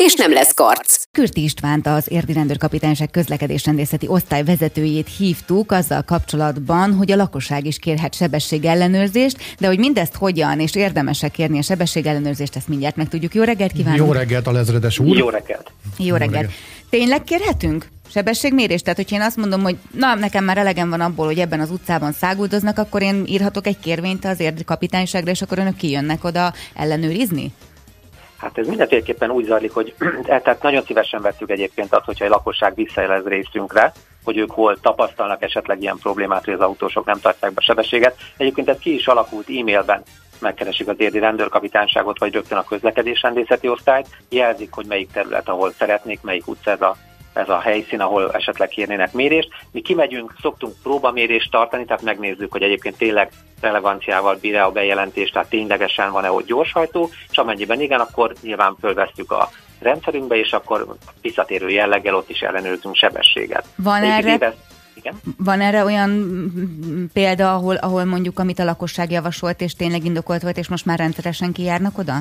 és 0.00 0.14
nem 0.14 0.32
lesz 0.32 0.54
karc. 0.54 1.04
Kürti 1.12 1.42
Istvánt, 1.42 1.86
az 1.86 2.06
érdi 2.08 2.32
rendőrkapitányság 2.32 3.10
közlekedésrendészeti 3.10 4.06
osztály 4.08 4.44
vezetőjét 4.44 5.08
hívtuk 5.18 5.72
azzal 5.72 6.02
kapcsolatban, 6.02 6.94
hogy 6.94 7.12
a 7.12 7.16
lakosság 7.16 7.66
is 7.66 7.78
kérhet 7.78 8.14
sebességellenőrzést, 8.14 9.54
de 9.58 9.66
hogy 9.66 9.78
mindezt 9.78 10.14
hogyan 10.14 10.60
és 10.60 10.74
érdemese 10.74 11.28
kérni 11.28 11.58
a 11.58 11.62
sebességellenőrzést, 11.62 12.56
ezt 12.56 12.68
mindjárt 12.68 12.96
meg 12.96 13.08
tudjuk. 13.08 13.34
Jó 13.34 13.42
reggelt 13.42 13.72
kívánunk! 13.72 14.06
Jó 14.06 14.12
reggelt, 14.12 14.46
a 14.46 14.52
lezredes 14.52 14.98
úr! 14.98 15.16
Jó 15.16 15.28
reggelt! 15.28 15.72
Jó 15.98 16.16
reggelt! 16.16 16.50
Tényleg 16.90 17.24
kérhetünk? 17.24 17.86
Sebességmérés? 18.12 18.80
Tehát, 18.80 18.96
hogyha 18.96 19.16
én 19.16 19.22
azt 19.22 19.36
mondom, 19.36 19.62
hogy 19.62 19.76
na, 19.90 20.14
nekem 20.14 20.44
már 20.44 20.58
elegem 20.58 20.90
van 20.90 21.00
abból, 21.00 21.26
hogy 21.26 21.38
ebben 21.38 21.60
az 21.60 21.70
utcában 21.70 22.12
száguldoznak, 22.12 22.78
akkor 22.78 23.02
én 23.02 23.24
írhatok 23.26 23.66
egy 23.66 23.78
kérvényt 23.78 24.24
az 24.24 24.40
érdi 24.40 24.64
kapitányságra, 24.64 25.30
és 25.30 25.42
akkor 25.42 25.58
önök 25.58 25.76
kijönnek 25.76 26.24
oda 26.24 26.52
ellenőrizni? 26.74 27.52
Hát 28.40 28.58
ez 28.58 28.66
mindenféleképpen 28.66 29.30
úgy 29.30 29.44
zajlik, 29.44 29.72
hogy 29.72 29.94
e, 30.26 30.40
tehát 30.40 30.62
nagyon 30.62 30.82
szívesen 30.82 31.22
vettük 31.22 31.50
egyébként 31.50 31.94
azt, 31.94 32.04
hogyha 32.04 32.24
a 32.24 32.28
lakosság 32.28 32.74
visszajelez 32.74 33.24
részünkre, 33.24 33.92
hogy 34.24 34.36
ők 34.36 34.50
hol 34.50 34.80
tapasztalnak 34.80 35.42
esetleg 35.42 35.82
ilyen 35.82 35.98
problémát, 36.02 36.44
hogy 36.44 36.54
az 36.54 36.60
autósok 36.60 37.04
nem 37.04 37.20
tartják 37.20 37.52
be 37.52 37.60
sebességet. 37.60 38.16
Egyébként 38.36 38.68
ez 38.68 38.78
ki 38.78 38.94
is 38.94 39.06
alakult 39.06 39.48
e-mailben, 39.48 40.02
megkeresik 40.40 40.88
az 40.88 40.94
érdi 40.98 41.18
rendőrkapitányságot, 41.18 42.18
vagy 42.18 42.32
rögtön 42.32 42.58
a 42.58 42.64
közlekedésrendészeti 42.64 43.68
osztályt, 43.68 44.08
jelzik, 44.28 44.72
hogy 44.72 44.86
melyik 44.86 45.10
terület, 45.12 45.48
ahol 45.48 45.72
szeretnék, 45.78 46.20
melyik 46.22 46.46
utca 46.46 46.70
ez 46.70 46.80
a 46.80 46.96
ez 47.40 47.48
a 47.48 47.60
helyszín, 47.60 48.00
ahol 48.00 48.30
esetleg 48.32 48.68
kérnének 48.68 49.12
mérést. 49.12 49.48
Mi 49.70 49.80
kimegyünk, 49.80 50.34
szoktunk 50.40 50.74
próbamérést 50.82 51.50
tartani, 51.50 51.84
tehát 51.84 52.02
megnézzük, 52.02 52.52
hogy 52.52 52.62
egyébként 52.62 52.96
tényleg 52.96 53.30
relevanciával 53.60 54.38
bír 54.40 54.56
a 54.56 54.70
bejelentés, 54.70 55.30
tehát 55.30 55.48
ténylegesen 55.48 56.12
van-e 56.12 56.30
ott 56.30 56.46
gyorshajtó, 56.46 57.10
és 57.30 57.36
amennyiben 57.38 57.80
igen, 57.80 58.00
akkor 58.00 58.32
nyilván 58.42 58.76
fölvesztjük 58.80 59.32
a 59.32 59.50
rendszerünkbe, 59.80 60.36
és 60.36 60.52
akkor 60.52 60.86
visszatérő 61.22 61.70
jelleggel 61.70 62.14
ott 62.14 62.30
is 62.30 62.40
ellenőrzünk 62.40 62.94
sebességet. 62.94 63.64
Van 63.76 64.02
erre, 64.02 64.32
éve, 64.32 64.54
igen? 64.94 65.20
Van 65.36 65.60
erre 65.60 65.84
olyan 65.84 67.10
példa, 67.12 67.54
ahol, 67.54 67.74
ahol 67.74 68.04
mondjuk, 68.04 68.38
amit 68.38 68.58
a 68.58 68.64
lakosság 68.64 69.10
javasolt, 69.10 69.60
és 69.60 69.74
tényleg 69.74 70.04
indokolt 70.04 70.42
volt, 70.42 70.58
és 70.58 70.68
most 70.68 70.86
már 70.86 70.98
rendszeresen 70.98 71.52
kijárnak 71.52 71.98
oda? 71.98 72.20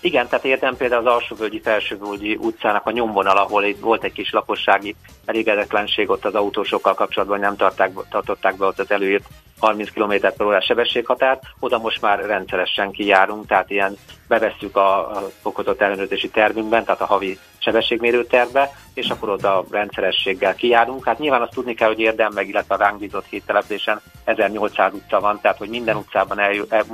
Igen, 0.00 0.28
tehát 0.28 0.44
értem 0.44 0.76
például 0.76 1.06
az 1.06 1.14
Alsóvölgyi 1.14 1.60
Felsővölgyi 1.60 2.36
utcának 2.36 2.86
a 2.86 2.90
nyomvonal, 2.90 3.36
ahol 3.36 3.64
itt 3.64 3.80
volt 3.80 4.04
egy 4.04 4.12
kis 4.12 4.30
lakossági 4.30 4.94
elégedetlenség 5.24 6.10
ott 6.10 6.24
az 6.24 6.34
autósokkal 6.34 6.94
kapcsolatban, 6.94 7.40
nem 7.40 7.56
tarták, 7.56 7.92
tartották 8.10 8.56
be 8.56 8.66
ott 8.66 8.78
az 8.78 8.90
előírt 8.90 9.24
30 9.60 9.90
km 9.90 10.12
per 10.20 10.46
órás 10.46 10.64
sebességhatárt, 10.64 11.42
oda 11.58 11.78
most 11.78 12.00
már 12.00 12.26
rendszeresen 12.26 12.90
kijárunk, 12.90 13.46
tehát 13.46 13.70
ilyen 13.70 13.96
bevesszük 14.28 14.76
a, 14.76 15.10
a 15.10 15.30
fokozott 15.42 15.80
ellenőrzési 15.80 16.28
tervünkben, 16.28 16.84
tehát 16.84 17.00
a 17.00 17.06
havi 17.06 17.38
sebességmérő 17.58 18.24
tervbe, 18.24 18.70
és 18.94 19.08
akkor 19.08 19.28
oda 19.28 19.64
rendszerességgel 19.70 20.54
kijárunk. 20.54 21.04
Hát 21.04 21.18
nyilván 21.18 21.42
azt 21.42 21.52
tudni 21.52 21.74
kell, 21.74 21.88
hogy 21.88 22.00
érdem 22.00 22.32
meg, 22.34 22.48
illetve 22.48 22.74
a 22.74 22.78
ránk 22.78 22.98
bízott 22.98 23.26
héttelepülésen 23.30 24.00
1800 24.24 24.92
utca 24.94 25.20
van, 25.20 25.40
tehát 25.40 25.58
hogy 25.58 25.68
minden 25.68 25.96
utcában, 25.96 26.38
eljú, 26.38 26.64
el, 26.68 26.84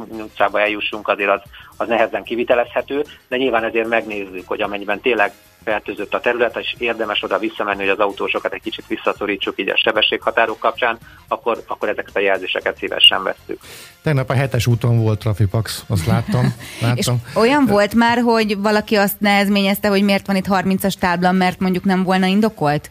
eljussunk, 0.53 1.09
azért 1.09 1.31
az, 1.31 1.41
az 1.77 1.89
nehezen 1.89 2.23
kivitelezhető, 2.23 3.05
de 3.29 3.37
nyilván 3.37 3.65
ezért 3.65 3.89
megnézzük, 3.89 4.49
hogy 4.49 4.61
amennyiben 4.61 5.01
tényleg 5.01 5.33
fertőzött 5.66 6.15
a 6.15 6.21
terület, 6.21 6.56
és 6.56 6.75
érdemes 6.78 7.22
oda 7.22 7.38
visszamenni, 7.38 7.81
hogy 7.81 7.88
az 7.88 7.99
autósokat 7.99 8.53
egy 8.53 8.62
kicsit 8.62 8.87
visszaszorítsuk 8.87 9.60
így 9.60 9.69
a 9.69 9.77
sebességhatárok 9.77 10.59
kapcsán, 10.59 10.99
akkor, 11.28 11.62
akkor 11.66 11.88
ezeket 11.88 12.16
a 12.16 12.21
jelzéseket 12.21 12.77
szívesen 12.77 13.22
vesztük. 13.22 13.60
Tegnap 14.03 14.31
a 14.31 14.32
hetes 14.32 14.66
úton 14.66 15.03
volt 15.03 15.19
Trafipax, 15.19 15.84
azt 15.87 16.06
láttam. 16.06 16.54
láttam. 16.81 16.97
és 16.97 17.10
olyan 17.34 17.66
volt 17.66 17.94
már, 17.94 18.19
hogy 18.19 18.56
valaki 18.59 18.94
azt 18.94 19.21
nehezményezte, 19.21 19.88
hogy 19.88 20.03
miért 20.03 20.27
van 20.27 20.37
itt 20.37 20.47
30-as 20.49 20.93
tábla, 20.93 21.32
mert 21.32 21.60
mondjuk 21.60 21.84
nem 21.84 22.03
volna 22.03 22.27
indokolt? 22.27 22.91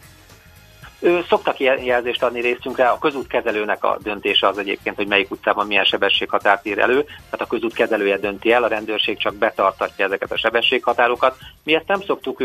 Szoktak 1.27 1.59
jelzést 1.59 2.23
adni 2.23 2.41
részünkre, 2.41 2.87
a 2.87 2.99
közútkezelőnek 2.99 3.83
a 3.83 3.97
döntése 4.03 4.47
az 4.47 4.57
egyébként, 4.57 4.95
hogy 4.95 5.07
melyik 5.07 5.31
utcában 5.31 5.67
milyen 5.67 5.83
sebességhatárt 5.83 6.65
ír 6.65 6.79
elő, 6.79 7.03
tehát 7.03 7.41
a 7.41 7.45
közútkezelője 7.45 8.17
dönti 8.17 8.51
el, 8.51 8.63
a 8.63 8.67
rendőrség 8.67 9.17
csak 9.17 9.35
betartatja 9.35 10.05
ezeket 10.05 10.31
a 10.31 10.37
sebességhatárokat. 10.37 11.37
Mi 11.63 11.75
ezt 11.75 11.87
nem 11.87 12.01
szoktuk, 12.01 12.37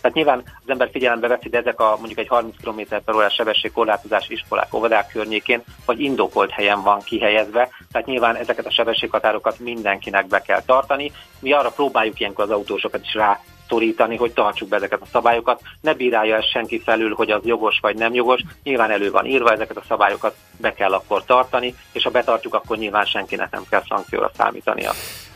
tehát 0.00 0.12
nyilván 0.12 0.42
az 0.44 0.70
ember 0.70 0.88
figyelembe 0.92 1.28
veszi, 1.28 1.48
de 1.48 1.58
ezek 1.58 1.80
a 1.80 1.96
mondjuk 1.98 2.18
egy 2.18 2.28
30 2.28 2.54
km 2.62 2.80
per 3.04 3.14
órás 3.14 3.34
sebességkorlátozás 3.34 4.28
iskolák, 4.28 4.74
óvodák 4.74 5.12
környékén, 5.12 5.62
vagy 5.86 6.00
indokolt 6.00 6.50
helyen 6.50 6.82
van 6.82 7.02
kihelyezve, 7.02 7.68
tehát 7.92 8.06
nyilván 8.06 8.36
ezeket 8.36 8.66
a 8.66 8.70
sebességhatárokat 8.70 9.58
mindenkinek 9.58 10.26
be 10.26 10.40
kell 10.42 10.62
tartani. 10.62 11.12
Mi 11.40 11.52
arra 11.52 11.70
próbáljuk 11.70 12.20
ilyenkor 12.20 12.44
az 12.44 12.50
autósokat 12.50 13.00
is 13.02 13.14
rá 13.14 13.40
szorítani, 13.68 14.16
hogy 14.16 14.32
tartsuk 14.32 14.68
be 14.68 14.76
ezeket 14.76 15.00
a 15.02 15.08
szabályokat. 15.12 15.60
Ne 15.80 15.94
bírálja 15.94 16.36
ezt 16.36 16.50
senki 16.50 16.80
felül, 16.84 17.14
hogy 17.14 17.30
az 17.30 17.40
jogos 17.44 17.78
vagy 17.80 17.96
nem 17.96 18.14
jogos. 18.14 18.40
Nyilván 18.62 18.90
elő 18.90 19.10
van 19.10 19.26
írva, 19.26 19.52
ezeket 19.52 19.76
a 19.76 19.84
szabályokat 19.88 20.34
be 20.56 20.72
kell 20.72 20.92
akkor 20.92 21.24
tartani, 21.24 21.74
és 21.92 22.02
ha 22.02 22.10
betartjuk, 22.10 22.54
akkor 22.54 22.76
nyilván 22.76 23.04
senkinek 23.04 23.50
nem 23.50 23.62
kell 23.70 23.82
szankcióra 23.88 24.30
számítania. 24.36 24.92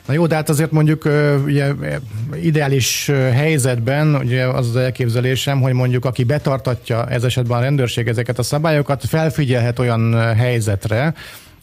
Na 0.06 0.12
jó, 0.12 0.26
de 0.26 0.34
hát 0.34 0.48
azért 0.48 0.70
mondjuk 0.70 1.04
ugye, 1.44 1.72
ideális 2.42 3.06
helyzetben 3.32 4.14
ugye 4.14 4.46
az 4.46 4.68
az 4.68 4.76
elképzelésem, 4.76 5.60
hogy 5.60 5.72
mondjuk 5.72 6.04
aki 6.04 6.24
betartatja 6.24 7.06
ez 7.08 7.24
esetben 7.24 7.58
a 7.58 7.60
rendőrség 7.60 8.08
ezeket 8.08 8.38
a 8.38 8.42
szabályokat, 8.42 9.04
felfigyelhet 9.04 9.78
olyan 9.78 10.34
helyzetre, 10.34 11.14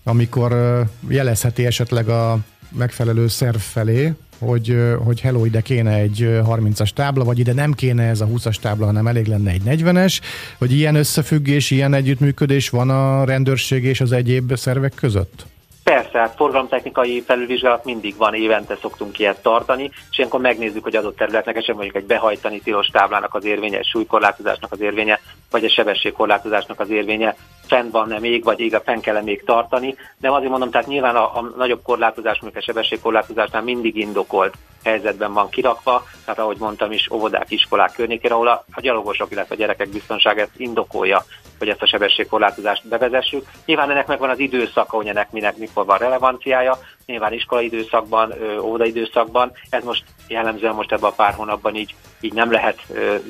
amikor 0.09 0.83
jelezheti 1.07 1.65
esetleg 1.65 2.09
a 2.09 2.39
megfelelő 2.77 3.27
szerv 3.27 3.57
felé, 3.57 4.13
hogy, 4.39 4.77
hogy 5.03 5.21
hello, 5.21 5.45
ide 5.45 5.61
kéne 5.61 5.93
egy 5.93 6.19
30-as 6.45 6.89
tábla, 6.89 7.23
vagy 7.23 7.39
ide 7.39 7.53
nem 7.53 7.73
kéne 7.73 8.03
ez 8.03 8.21
a 8.21 8.27
20-as 8.27 8.55
tábla, 8.55 8.85
hanem 8.85 9.07
elég 9.07 9.25
lenne 9.25 9.51
egy 9.51 9.61
40-es, 9.65 10.19
hogy 10.57 10.71
ilyen 10.71 10.95
összefüggés, 10.95 11.71
ilyen 11.71 11.93
együttműködés 11.93 12.69
van 12.69 12.89
a 12.89 13.23
rendőrség 13.23 13.83
és 13.83 14.01
az 14.01 14.11
egyéb 14.11 14.55
szervek 14.55 14.93
között? 14.95 15.45
Persze, 15.89 16.19
hát 16.19 16.35
forgalomtechnikai 16.35 17.21
felülvizsgálat 17.21 17.85
mindig 17.85 18.15
van, 18.17 18.33
évente 18.33 18.77
szoktunk 18.81 19.19
ilyet 19.19 19.41
tartani, 19.41 19.91
és 20.11 20.17
ilyenkor 20.17 20.39
megnézzük, 20.39 20.83
hogy 20.83 20.95
adott 20.95 21.17
területnek 21.17 21.55
esetleg 21.55 21.75
mondjuk 21.75 21.95
egy 21.95 22.05
behajtani 22.05 22.59
tilos 22.59 22.87
táblának 22.87 23.33
az 23.33 23.45
érvénye, 23.45 23.77
egy 23.77 23.85
súlykorlátozásnak 23.85 24.71
az 24.71 24.81
érvénye, 24.81 25.19
vagy 25.51 25.63
egy 25.63 25.71
sebességkorlátozásnak 25.71 26.79
az 26.79 26.89
érvénye 26.89 27.35
fenn 27.67 27.89
van-e 27.89 28.19
még, 28.19 28.43
vagy 28.43 28.59
ég, 28.59 28.77
fenn 28.83 28.99
kell 28.99 29.21
még 29.21 29.43
tartani. 29.43 29.95
De 30.17 30.31
azért 30.31 30.49
mondom, 30.49 30.71
tehát 30.71 30.87
nyilván 30.87 31.15
a, 31.15 31.37
a 31.37 31.53
nagyobb 31.57 31.81
korlátozás, 31.83 32.39
mondjuk 32.39 32.63
a 32.63 32.65
sebességkorlátozásnál 32.65 33.61
mindig 33.61 33.95
indokolt 33.95 34.53
helyzetben 34.83 35.33
van 35.33 35.49
kirakva, 35.49 36.03
tehát 36.25 36.39
ahogy 36.39 36.57
mondtam 36.59 36.91
is, 36.91 37.11
óvodák, 37.11 37.51
iskolák 37.51 37.91
környékén, 37.93 38.31
ahol 38.31 38.47
a, 38.47 38.65
a 38.71 38.81
gyalogosok, 38.81 39.31
illetve 39.31 39.55
a 39.55 39.57
gyerekek 39.57 39.89
biztonságát 39.89 40.49
indokolja, 40.57 41.25
hogy 41.59 41.69
ezt 41.69 41.81
a 41.81 41.87
sebességkorlátozást 41.87 42.87
bevezessük. 42.87 43.45
Nyilván 43.65 43.91
ennek 43.91 44.07
megvan 44.07 44.29
az 44.29 44.39
időszaka, 44.39 44.95
hogy 44.97 45.07
ennek 45.07 45.31
minek 45.31 45.57
mikor 45.57 45.85
van 45.85 45.97
relevanciája, 45.97 46.77
nyilván 47.05 47.33
iskolai 47.33 47.65
időszakban, 47.65 48.33
óvoda 48.61 48.85
időszakban, 48.85 49.51
ez 49.69 49.83
most 49.83 50.03
jellemzően 50.27 50.75
most 50.75 50.91
ebben 50.91 51.09
a 51.09 51.13
pár 51.13 51.33
hónapban 51.33 51.75
így, 51.75 51.95
így 52.21 52.33
nem 52.33 52.51
lehet 52.51 52.83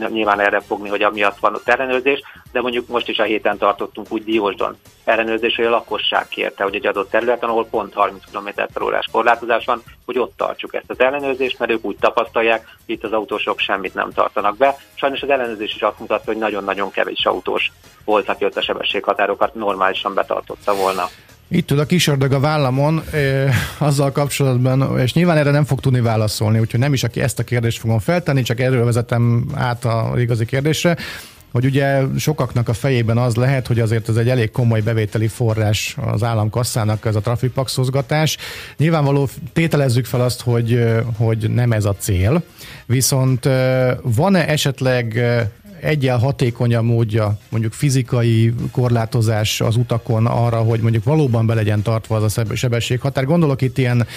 nyilván 0.09 0.39
erre 0.39 0.59
fogni, 0.59 0.89
hogy 0.89 1.03
amiatt 1.03 1.39
van 1.39 1.53
ott 1.53 1.67
ellenőrzés, 1.67 2.21
de 2.51 2.61
mondjuk 2.61 2.87
most 2.87 3.09
is 3.09 3.17
a 3.19 3.23
héten 3.23 3.57
tartottunk 3.57 4.11
úgy 4.11 4.23
Diósdon 4.23 4.77
ellenőrzés, 5.03 5.55
hogy 5.55 5.65
a 5.65 5.69
lakosság 5.69 6.27
kérte, 6.27 6.63
hogy 6.63 6.75
egy 6.75 6.87
adott 6.87 7.09
területen, 7.09 7.49
ahol 7.49 7.65
pont 7.65 7.93
30 7.93 8.23
km 8.31 8.49
per 8.73 8.81
órás 8.81 9.07
korlátozás 9.11 9.65
van, 9.65 9.83
hogy 10.05 10.19
ott 10.19 10.33
tartsuk 10.37 10.73
ezt 10.75 10.89
az 10.89 10.99
ellenőrzést, 10.99 11.59
mert 11.59 11.71
ők 11.71 11.85
úgy 11.85 11.97
tapasztalják, 11.99 12.63
hogy 12.85 12.95
itt 12.95 13.03
az 13.03 13.11
autósok 13.11 13.59
semmit 13.59 13.93
nem 13.93 14.11
tartanak 14.11 14.57
be. 14.57 14.75
Sajnos 14.93 15.21
az 15.21 15.29
ellenőrzés 15.29 15.75
is 15.75 15.81
azt 15.81 15.99
mutatta, 15.99 16.23
hogy 16.25 16.37
nagyon-nagyon 16.37 16.91
kevés 16.91 17.25
autós 17.25 17.71
volt, 18.05 18.29
aki 18.29 18.45
ott 18.45 18.57
a 18.57 18.61
sebességhatárokat 18.61 19.55
normálisan 19.55 20.13
betartotta 20.13 20.75
volna. 20.75 21.09
Itt 21.51 21.67
tud 21.67 21.79
a 21.79 21.85
kis 21.85 22.07
ördög 22.07 22.31
a 22.31 22.39
vállamon 22.39 23.01
e, 23.11 23.49
azzal 23.77 24.11
kapcsolatban, 24.11 24.99
és 24.99 25.13
nyilván 25.13 25.37
erre 25.37 25.51
nem 25.51 25.65
fog 25.65 25.79
tudni 25.79 26.01
válaszolni, 26.01 26.59
úgyhogy 26.59 26.79
nem 26.79 26.93
is 26.93 27.03
aki 27.03 27.21
ezt 27.21 27.39
a 27.39 27.43
kérdést 27.43 27.79
fogom 27.79 27.99
feltenni, 27.99 28.41
csak 28.41 28.59
erről 28.59 28.85
vezetem 28.85 29.45
át 29.55 29.85
a 29.85 30.13
igazi 30.17 30.45
kérdésre 30.45 30.97
hogy 31.51 31.65
ugye 31.65 32.01
sokaknak 32.17 32.69
a 32.69 32.73
fejében 32.73 33.17
az 33.17 33.35
lehet, 33.35 33.67
hogy 33.67 33.79
azért 33.79 34.09
ez 34.09 34.15
egy 34.15 34.29
elég 34.29 34.51
komoly 34.51 34.81
bevételi 34.81 35.27
forrás 35.27 35.95
az 36.11 36.23
államkasszának 36.23 37.05
ez 37.05 37.15
a 37.15 37.21
trafipaxozgatás. 37.21 38.37
Nyilvánvaló 38.77 39.29
tételezzük 39.53 40.05
fel 40.05 40.21
azt, 40.21 40.41
hogy, 40.41 40.85
hogy 41.17 41.49
nem 41.49 41.71
ez 41.71 41.85
a 41.85 41.95
cél, 41.95 42.43
viszont 42.85 43.49
van-e 44.01 44.47
esetleg 44.47 45.23
egyel 45.81 46.17
hatékonyabb 46.17 46.83
módja, 46.83 47.37
mondjuk 47.49 47.73
fizikai 47.73 48.53
korlátozás 48.71 49.61
az 49.61 49.75
utakon 49.75 50.25
arra, 50.25 50.57
hogy 50.57 50.79
mondjuk 50.79 51.03
valóban 51.03 51.45
be 51.45 51.53
legyen 51.53 51.81
tartva 51.81 52.15
az 52.15 52.37
a 52.37 52.55
sebességhatár. 52.55 53.25
Gondolok 53.25 53.61
itt 53.61 53.77
ilyen 53.77 54.07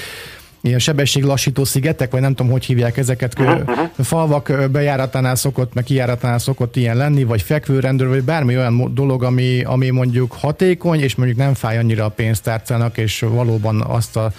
ilyen 0.62 0.79
sebességlassító 0.79 1.64
szigetek, 1.64 2.11
vagy 2.11 2.20
nem 2.20 2.35
tudom, 2.35 2.53
hogy 2.53 2.64
hívják 2.64 2.97
ezeket, 2.97 3.38
uh-huh. 3.38 3.88
falvak 3.99 4.53
bejáratánál 4.70 5.35
szokott, 5.35 5.75
meg 5.75 5.85
kijáratánál 5.85 6.38
szokott 6.38 6.76
ilyen 6.76 6.97
lenni, 6.97 7.25
vagy 7.25 7.43
fekvőrendőr, 7.43 8.09
vagy 8.09 8.23
bármi 8.23 8.56
olyan 8.56 8.94
dolog, 8.94 9.23
ami, 9.23 9.62
ami 9.62 9.91
mondjuk 9.91 10.32
hatékony, 10.32 11.00
és 11.00 11.14
mondjuk 11.14 11.38
nem 11.38 11.55
fáj 11.55 11.79
annyira 11.79 12.05
a 12.05 12.09
pénztárcának, 12.09 12.99
és 12.99 13.20
valóban 13.20 13.81
azt 13.81 14.17
a 14.17 14.32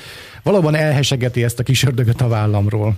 valóban 0.44 0.76
elhesegeti 0.76 1.44
ezt 1.44 1.60
a 1.60 1.64
kis 1.64 1.84
ördögöt 1.84 2.22
a 2.22 2.28
vállamról. 2.28 2.96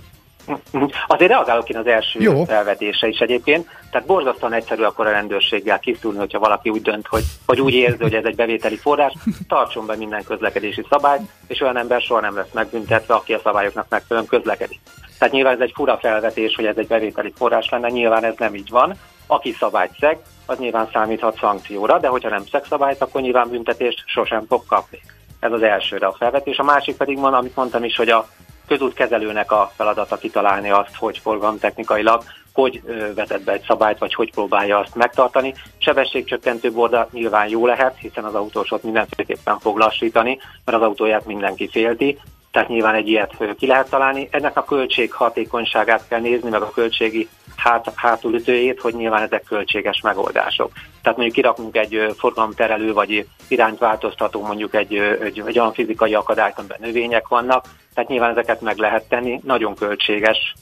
Azért 1.06 1.30
reagálok 1.30 1.68
én 1.68 1.76
az 1.76 1.86
első 1.86 2.20
Jó. 2.20 2.44
felvetése 2.44 3.06
is 3.06 3.18
egyébként. 3.18 3.68
Tehát 3.90 4.06
borzasztóan 4.06 4.52
egyszerű 4.52 4.82
akkor 4.82 5.06
a 5.06 5.10
rendőrséggel 5.10 5.78
kiszúrni, 5.78 6.18
hogyha 6.18 6.38
valaki 6.38 6.70
úgy 6.70 6.82
dönt, 6.82 7.06
hogy, 7.06 7.24
vagy 7.46 7.60
úgy 7.60 7.74
érzi, 7.74 8.02
hogy 8.02 8.14
ez 8.14 8.24
egy 8.24 8.36
bevételi 8.36 8.76
forrás, 8.76 9.12
tartson 9.48 9.86
be 9.86 9.96
minden 9.96 10.24
közlekedési 10.24 10.86
szabályt, 10.90 11.22
és 11.46 11.60
olyan 11.60 11.76
ember 11.76 12.00
soha 12.00 12.20
nem 12.20 12.36
lesz 12.36 12.52
megbüntetve, 12.52 13.14
aki 13.14 13.32
a 13.32 13.40
szabályoknak 13.42 13.86
megfelelően 13.88 14.30
közlekedik. 14.30 14.80
Tehát 15.18 15.34
nyilván 15.34 15.54
ez 15.54 15.60
egy 15.60 15.72
fura 15.74 15.98
felvetés, 15.98 16.54
hogy 16.54 16.66
ez 16.66 16.76
egy 16.76 16.86
bevételi 16.86 17.32
forrás 17.36 17.68
lenne, 17.68 17.88
nyilván 17.88 18.24
ez 18.24 18.34
nem 18.38 18.54
így 18.54 18.70
van. 18.70 18.94
Aki 19.26 19.52
szabályt 19.58 19.96
szeg, 20.00 20.18
az 20.46 20.58
nyilván 20.58 20.88
számíthat 20.92 21.38
szankcióra, 21.38 21.98
de 21.98 22.08
hogyha 22.08 22.28
nem 22.28 22.46
szeg 22.50 22.64
szabályt, 22.64 23.02
akkor 23.02 23.20
nyilván 23.20 23.48
büntetést 23.48 24.02
sosem 24.06 24.44
fog 24.48 24.62
kapni. 24.66 25.00
Ez 25.40 25.52
az 25.52 25.62
elsőre 25.62 26.06
a 26.06 26.12
felvetés. 26.18 26.58
A 26.58 26.62
másik 26.62 26.96
pedig 26.96 27.18
van, 27.18 27.34
amit 27.34 27.56
mondtam 27.56 27.84
is, 27.84 27.96
hogy 27.96 28.08
a 28.08 28.28
közútkezelőnek 28.66 29.52
a 29.52 29.72
feladata 29.76 30.16
kitalálni 30.16 30.70
azt, 30.70 30.96
hogy 30.96 31.18
forgalomtechnikailag 31.18 32.22
hogy 32.56 32.82
vetett 33.14 33.42
be 33.42 33.52
egy 33.52 33.64
szabályt, 33.66 33.98
vagy 33.98 34.14
hogy 34.14 34.30
próbálja 34.30 34.78
azt 34.78 34.94
megtartani. 34.94 35.54
Sebességcsökkentő 35.78 36.72
borda 36.72 37.08
nyilván 37.12 37.48
jó 37.48 37.66
lehet, 37.66 37.96
hiszen 37.98 38.24
az 38.24 38.34
autósot 38.34 38.82
mindenféleképpen 38.82 39.58
fog 39.58 39.78
lassítani, 39.78 40.38
mert 40.64 40.78
az 40.78 40.84
autóját 40.84 41.26
mindenki 41.26 41.68
félti, 41.68 42.18
tehát 42.50 42.68
nyilván 42.68 42.94
egy 42.94 43.08
ilyet 43.08 43.36
ki 43.58 43.66
lehet 43.66 43.90
találni. 43.90 44.28
Ennek 44.30 44.56
a 44.56 44.64
költség 44.64 45.12
hatékonyságát 45.12 46.08
kell 46.08 46.20
nézni, 46.20 46.50
meg 46.50 46.62
a 46.62 46.70
költségi 46.70 47.28
hát, 47.56 47.92
hátulütőjét, 47.94 48.80
hogy 48.80 48.94
nyilván 48.94 49.22
ezek 49.22 49.44
költséges 49.44 50.00
megoldások. 50.00 50.72
Tehát 51.02 51.18
mondjuk 51.18 51.36
kirakunk 51.36 51.76
egy 51.76 52.14
forgalomterelő 52.18 52.92
vagy 52.92 53.26
irányt 53.48 53.78
változtató 53.78 54.42
mondjuk 54.42 54.74
egy, 54.74 54.94
egy, 54.94 55.42
egy 55.46 55.58
olyan 55.58 55.72
fizikai 55.72 56.14
akadályt, 56.14 56.58
amiben 56.58 56.78
növények 56.80 57.28
vannak, 57.28 57.64
tehát 57.96 58.10
nyilván 58.10 58.30
ezeket 58.30 58.60
meg 58.60 58.76
lehet 58.76 59.08
tenni, 59.08 59.40
nagyon 59.44 59.74
költséges 59.74 60.54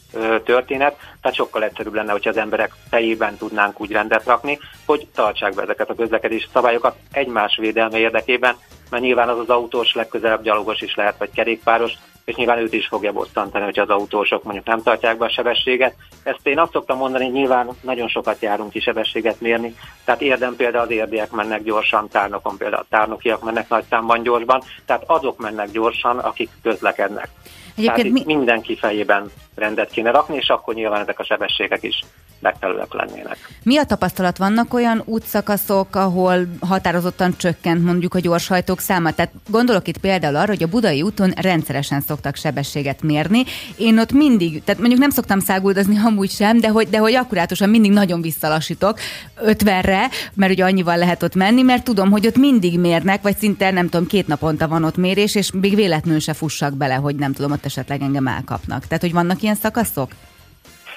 történet, 0.44 0.96
tehát 1.20 1.36
sokkal 1.36 1.64
egyszerűbb 1.64 1.94
lenne, 1.94 2.12
hogyha 2.12 2.30
az 2.30 2.36
emberek 2.36 2.72
fejében 2.90 3.36
tudnánk 3.36 3.80
úgy 3.80 3.90
rendet 3.90 4.24
rakni, 4.24 4.58
hogy 4.86 5.06
tartsák 5.14 5.54
be 5.54 5.62
ezeket 5.62 5.90
a 5.90 5.94
közlekedési 5.94 6.46
szabályokat 6.52 6.96
egymás 7.12 7.56
védelme 7.56 7.98
érdekében, 7.98 8.56
mert 8.90 9.02
nyilván 9.02 9.28
az 9.28 9.38
az 9.38 9.48
autós 9.48 9.94
legközelebb 9.94 10.42
gyalogos 10.42 10.80
is 10.80 10.94
lehet, 10.94 11.18
vagy 11.18 11.30
kerékpáros, 11.30 11.92
és 12.24 12.34
nyilván 12.34 12.58
őt 12.58 12.72
is 12.72 12.86
fogja 12.86 13.12
bosszantani, 13.12 13.64
hogy 13.64 13.78
az 13.78 13.88
autósok 13.88 14.42
mondjuk 14.42 14.66
nem 14.66 14.82
tartják 14.82 15.18
be 15.18 15.24
a 15.24 15.28
sebességet. 15.28 15.94
Ezt 16.22 16.46
én 16.46 16.58
azt 16.58 16.72
szoktam 16.72 16.98
mondani, 16.98 17.24
hogy 17.24 17.32
nyilván 17.32 17.68
nagyon 17.80 18.08
sokat 18.08 18.42
járunk 18.42 18.70
ki 18.70 18.80
sebességet 18.80 19.40
mérni, 19.40 19.74
tehát 20.04 20.20
érdem 20.20 20.56
például 20.56 20.84
az 20.84 20.90
érdiek 20.90 21.30
mennek 21.30 21.62
gyorsan, 21.62 22.08
tárnokon 22.08 22.56
például 22.56 22.82
a 22.82 22.96
tárnokiak 22.96 23.42
mennek 23.42 23.68
nagy 23.68 23.84
számban 23.90 24.22
gyorsban, 24.22 24.62
tehát 24.86 25.04
azok 25.06 25.38
mennek 25.38 25.70
gyorsan, 25.70 26.18
akik 26.18 26.50
közlekednek. 26.62 27.28
Egyébként 27.76 28.12
Tehát 28.12 28.26
mi... 28.26 28.34
mindenki 28.34 28.76
fejében 28.76 29.30
rendet 29.54 29.90
kéne 29.90 30.10
rakni, 30.10 30.36
és 30.36 30.48
akkor 30.48 30.74
nyilván 30.74 31.00
ezek 31.00 31.18
a 31.18 31.24
sebességek 31.24 31.82
is 31.82 32.00
megfelelőek 32.44 32.92
lennének. 32.92 33.36
Mi 33.62 33.78
a 33.78 33.84
tapasztalat? 33.84 34.38
Vannak 34.38 34.74
olyan 34.74 35.02
útszakaszok, 35.04 35.96
ahol 35.96 36.46
határozottan 36.60 37.34
csökkent 37.36 37.84
mondjuk 37.84 38.14
a 38.14 38.18
gyorshajtók 38.18 38.80
száma? 38.80 39.10
Tehát 39.10 39.32
gondolok 39.48 39.88
itt 39.88 39.98
például 39.98 40.36
arra, 40.36 40.46
hogy 40.46 40.62
a 40.62 40.66
Budai 40.66 41.02
úton 41.02 41.32
rendszeresen 41.36 42.00
szoktak 42.00 42.36
sebességet 42.36 43.02
mérni. 43.02 43.44
Én 43.76 43.98
ott 43.98 44.12
mindig, 44.12 44.64
tehát 44.64 44.80
mondjuk 44.80 45.00
nem 45.00 45.10
szoktam 45.10 45.38
száguldozni 45.38 45.98
amúgy 46.04 46.30
sem, 46.30 46.60
de 46.60 46.68
hogy, 46.68 46.88
de 46.88 46.98
hogy 46.98 47.14
akkurátusan 47.14 47.68
mindig 47.68 47.92
nagyon 47.92 48.20
visszalassítok 48.20 48.98
50-re, 49.46 50.08
mert 50.34 50.52
ugye 50.52 50.64
annyival 50.64 50.96
lehet 50.96 51.22
ott 51.22 51.34
menni, 51.34 51.62
mert 51.62 51.84
tudom, 51.84 52.10
hogy 52.10 52.26
ott 52.26 52.36
mindig 52.36 52.78
mérnek, 52.78 53.22
vagy 53.22 53.36
szinte 53.36 53.70
nem 53.70 53.88
tudom, 53.88 54.06
két 54.06 54.26
naponta 54.26 54.68
van 54.68 54.84
ott 54.84 54.96
mérés, 54.96 55.34
és 55.34 55.50
még 55.52 55.74
véletlenül 55.74 56.20
se 56.20 56.32
fussak 56.32 56.76
bele, 56.76 56.94
hogy 56.94 57.14
nem 57.14 57.32
tudom, 57.32 57.52
ott 57.64 57.70
esetleg 57.70 58.02
engem 58.02 58.26
elkapnak. 58.26 58.86
Tehát, 58.86 59.02
hogy 59.02 59.12
vannak 59.12 59.42
ilyen 59.42 59.54
szakaszok? 59.54 60.10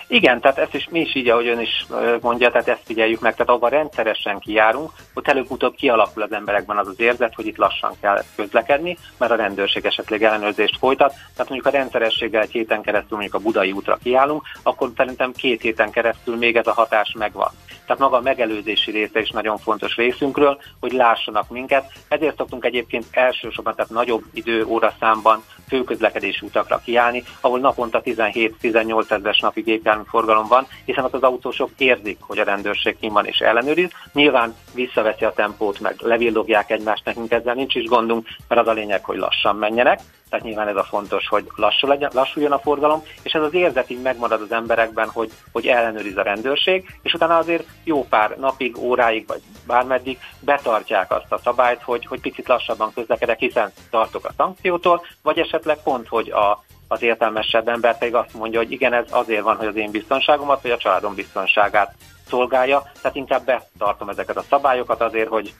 Igen, 0.10 0.40
tehát 0.42 0.58
ezt 0.58 0.74
is 0.74 0.88
mi 0.92 1.00
is 1.00 1.16
így, 1.16 1.30
ahogy 1.30 1.48
ön 1.48 1.60
is 1.60 1.88
mondja, 2.22 2.52
tehát 2.52 2.68
ezt 2.68 2.82
figyeljük 2.86 3.20
meg, 3.20 3.32
tehát 3.32 3.50
abban 3.50 3.70
rendszeresen 3.70 4.40
kijárunk, 4.40 4.92
ott 5.14 5.28
előbb-utóbb 5.28 5.76
kialakul 5.76 6.22
az 6.22 6.32
emberekben 6.32 6.78
az 6.78 6.88
az 6.88 7.00
érzet, 7.00 7.34
hogy 7.36 7.46
itt 7.46 7.58
lassan 7.58 7.92
kell 8.02 8.24
közlekedni, 8.36 8.98
mert 9.18 9.32
a 9.32 9.36
rendőrség 9.36 9.86
esetleg 9.86 10.24
ellenőrzést 10.24 10.78
folytat. 10.78 11.10
Tehát 11.10 11.50
mondjuk 11.50 11.66
a 11.66 11.78
rendszerességgel 11.78 12.42
egy 12.42 12.52
héten 12.52 12.82
keresztül 12.82 13.18
mondjuk 13.18 13.34
a 13.34 13.44
Budai 13.44 13.72
útra 13.72 13.98
kiállunk, 14.04 14.44
akkor 14.64 14.92
szerintem 14.96 15.32
két 15.32 15.62
héten 15.62 15.92
keresztül 15.92 16.36
még 16.36 16.56
ez 16.56 16.68
a 16.68 16.74
hatás 16.74 17.14
megvan. 17.18 17.52
Tehát 17.86 18.02
maga 18.02 18.18
a 18.18 18.22
megelőzési 18.22 18.92
része 18.92 19.20
is 19.20 19.30
nagyon 19.30 19.58
fontos 19.58 19.96
részünkről, 19.96 20.62
hogy 20.80 20.92
lássanak 20.92 21.50
minket. 21.50 21.92
Ezért 22.08 22.38
szoktunk 22.38 22.66
egyébként 22.66 23.06
elsősorban, 23.12 23.76
tehát 23.76 23.92
nagyobb 23.92 24.24
idő 24.34 24.66
óraszámban 24.66 25.44
főközlekedési 25.68 26.46
utakra 26.46 26.82
kiállni, 26.84 27.24
ahol 27.42 27.60
naponta 27.60 28.02
17-18 28.06 29.12
ezeres 29.12 29.40
napi 29.40 29.62
gépjárműforgalom 29.62 30.48
van, 30.48 30.68
hiszen 30.86 31.04
ott 31.04 31.14
az 31.14 31.22
autósok 31.22 31.70
érzik, 31.78 32.18
hogy 32.22 32.40
a 32.40 32.44
rendőrség 32.44 32.98
kim 33.00 33.14
van 33.14 33.26
és 33.26 33.40
ellenőriz. 33.40 33.90
Nyilván 34.14 34.56
visszaveszi 34.74 35.26
a 35.26 35.34
tempót, 35.34 35.80
meg 35.80 35.96
levillogják 36.00 36.72
egymást, 36.72 37.06
nekünk 37.06 37.32
ezzel 37.32 37.54
nincs 37.54 37.76
is 37.76 37.86
gondunk, 37.86 38.28
mert 38.48 38.62
az 38.62 38.68
a 38.68 38.74
lényeg, 38.74 39.04
hogy 39.04 39.18
lassan 39.18 39.56
menjenek 39.56 40.00
tehát 40.30 40.46
nyilván 40.46 40.68
ez 40.68 40.76
a 40.76 40.84
fontos, 40.84 41.28
hogy 41.28 41.48
lassú 41.56 41.88
legyen, 41.88 42.12
lassuljon 42.14 42.52
a 42.52 42.60
forgalom, 42.60 43.02
és 43.24 43.34
ez 43.34 43.42
az 43.42 43.54
érzet 43.54 43.90
így 43.90 44.02
megmarad 44.02 44.42
az 44.42 44.52
emberekben, 44.52 45.10
hogy, 45.10 45.32
hogy 45.52 45.68
ellenőriz 45.68 46.18
a 46.18 46.22
rendőrség, 46.22 47.00
és 47.02 47.14
utána 47.14 47.38
azért 47.38 47.68
jó 47.84 48.04
pár 48.04 48.38
napig, 48.38 48.78
óráig, 48.78 49.28
vagy 49.28 49.42
bármeddig 49.68 50.20
betartják 50.40 51.12
azt 51.12 51.32
a 51.32 51.40
szabályt, 51.44 51.82
hogy, 51.82 52.06
hogy 52.06 52.20
picit 52.20 52.48
lassabban 52.48 52.94
közlekedek, 52.94 53.40
hiszen 53.40 53.72
tartok 53.90 54.26
a 54.26 54.34
szankciótól, 54.38 55.06
vagy 55.22 55.40
esetleg 55.40 55.57
pont, 55.84 56.08
hogy 56.08 56.30
a, 56.30 56.64
az 56.88 57.02
értelmesebb 57.02 57.68
ember 57.68 57.98
pedig 57.98 58.16
azt 58.16 58.34
mondja, 58.34 58.60
hogy 58.60 58.72
igen, 58.72 58.94
ez 58.94 59.06
azért 59.10 59.42
van, 59.44 59.56
hogy 59.56 59.68
az 59.68 59.76
én 59.76 59.92
biztonságomat, 59.92 60.62
vagy 60.62 60.72
a 60.72 60.78
családom 60.78 61.16
biztonságát 61.16 61.96
szolgálja, 62.28 62.92
tehát 63.02 63.18
inkább 63.18 63.46
betartom 63.46 64.10
ezeket 64.10 64.38
a 64.38 64.46
szabályokat 64.50 65.02
azért, 65.02 65.30
hogy 65.30 65.54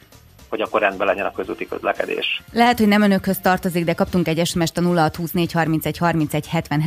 hogy 0.50 0.62
akkor 0.62 0.82
rendben 0.82 1.08
legyen 1.08 1.26
a 1.26 1.32
közúti 1.32 1.68
közlekedés. 1.68 2.42
Lehet, 2.52 2.78
hogy 2.78 2.88
nem 2.88 3.02
önökhöz 3.02 3.40
tartozik, 3.40 3.86
de 3.86 3.94
kaptunk 3.94 4.28
egy 4.28 4.46
SMS-t 4.46 4.78
a 4.78 4.82
0624 4.82 6.44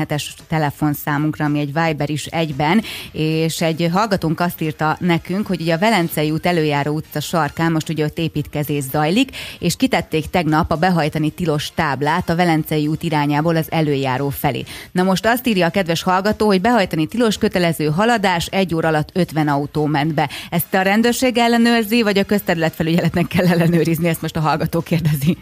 es 0.08 0.34
telefonszámunkra, 0.48 1.44
ami 1.44 1.58
egy 1.58 1.72
Viber 1.72 2.10
is 2.10 2.26
egyben, 2.26 2.82
és 3.12 3.60
egy 3.60 3.88
hallgatónk 3.92 4.40
azt 4.40 4.60
írta 4.60 4.96
nekünk, 5.00 5.46
hogy 5.46 5.60
ugye 5.60 5.74
a 5.74 5.78
Velencei 5.78 6.30
út 6.30 6.46
előjáró 6.46 6.94
utca 6.94 7.20
sarkán 7.20 7.72
most 7.72 7.88
ugye 7.88 8.04
ott 8.04 8.18
építkezés 8.18 8.82
zajlik, 8.82 9.30
és 9.58 9.76
kitették 9.76 10.30
tegnap 10.30 10.70
a 10.70 10.76
behajtani 10.76 11.30
tilos 11.30 11.70
táblát 11.74 12.28
a 12.28 12.36
Velencei 12.36 12.86
út 12.86 13.02
irányából 13.02 13.56
az 13.56 13.70
előjáró 13.70 14.28
felé. 14.28 14.64
Na 14.92 15.02
most 15.02 15.26
azt 15.26 15.46
írja 15.46 15.66
a 15.66 15.70
kedves 15.70 16.02
hallgató, 16.02 16.46
hogy 16.46 16.60
behajtani 16.60 17.06
tilos 17.06 17.38
kötelező 17.38 17.86
haladás, 17.86 18.46
egy 18.46 18.74
óra 18.74 18.88
alatt 18.88 19.08
50 19.12 19.48
autó 19.48 19.86
ment 19.86 20.14
be. 20.14 20.28
Ezt 20.50 20.74
a 20.74 20.82
rendőrség 20.82 21.38
ellenőrzi, 21.38 22.02
vagy 22.02 22.18
a 22.18 22.24
közterületfelügyeletnek 22.24 23.26
kell 23.26 23.46
ellenőrizni, 23.50 24.08
ezt 24.08 24.22
most 24.22 24.36
a 24.36 24.40
hallgató 24.40 24.80
kérdezi. 24.80 25.36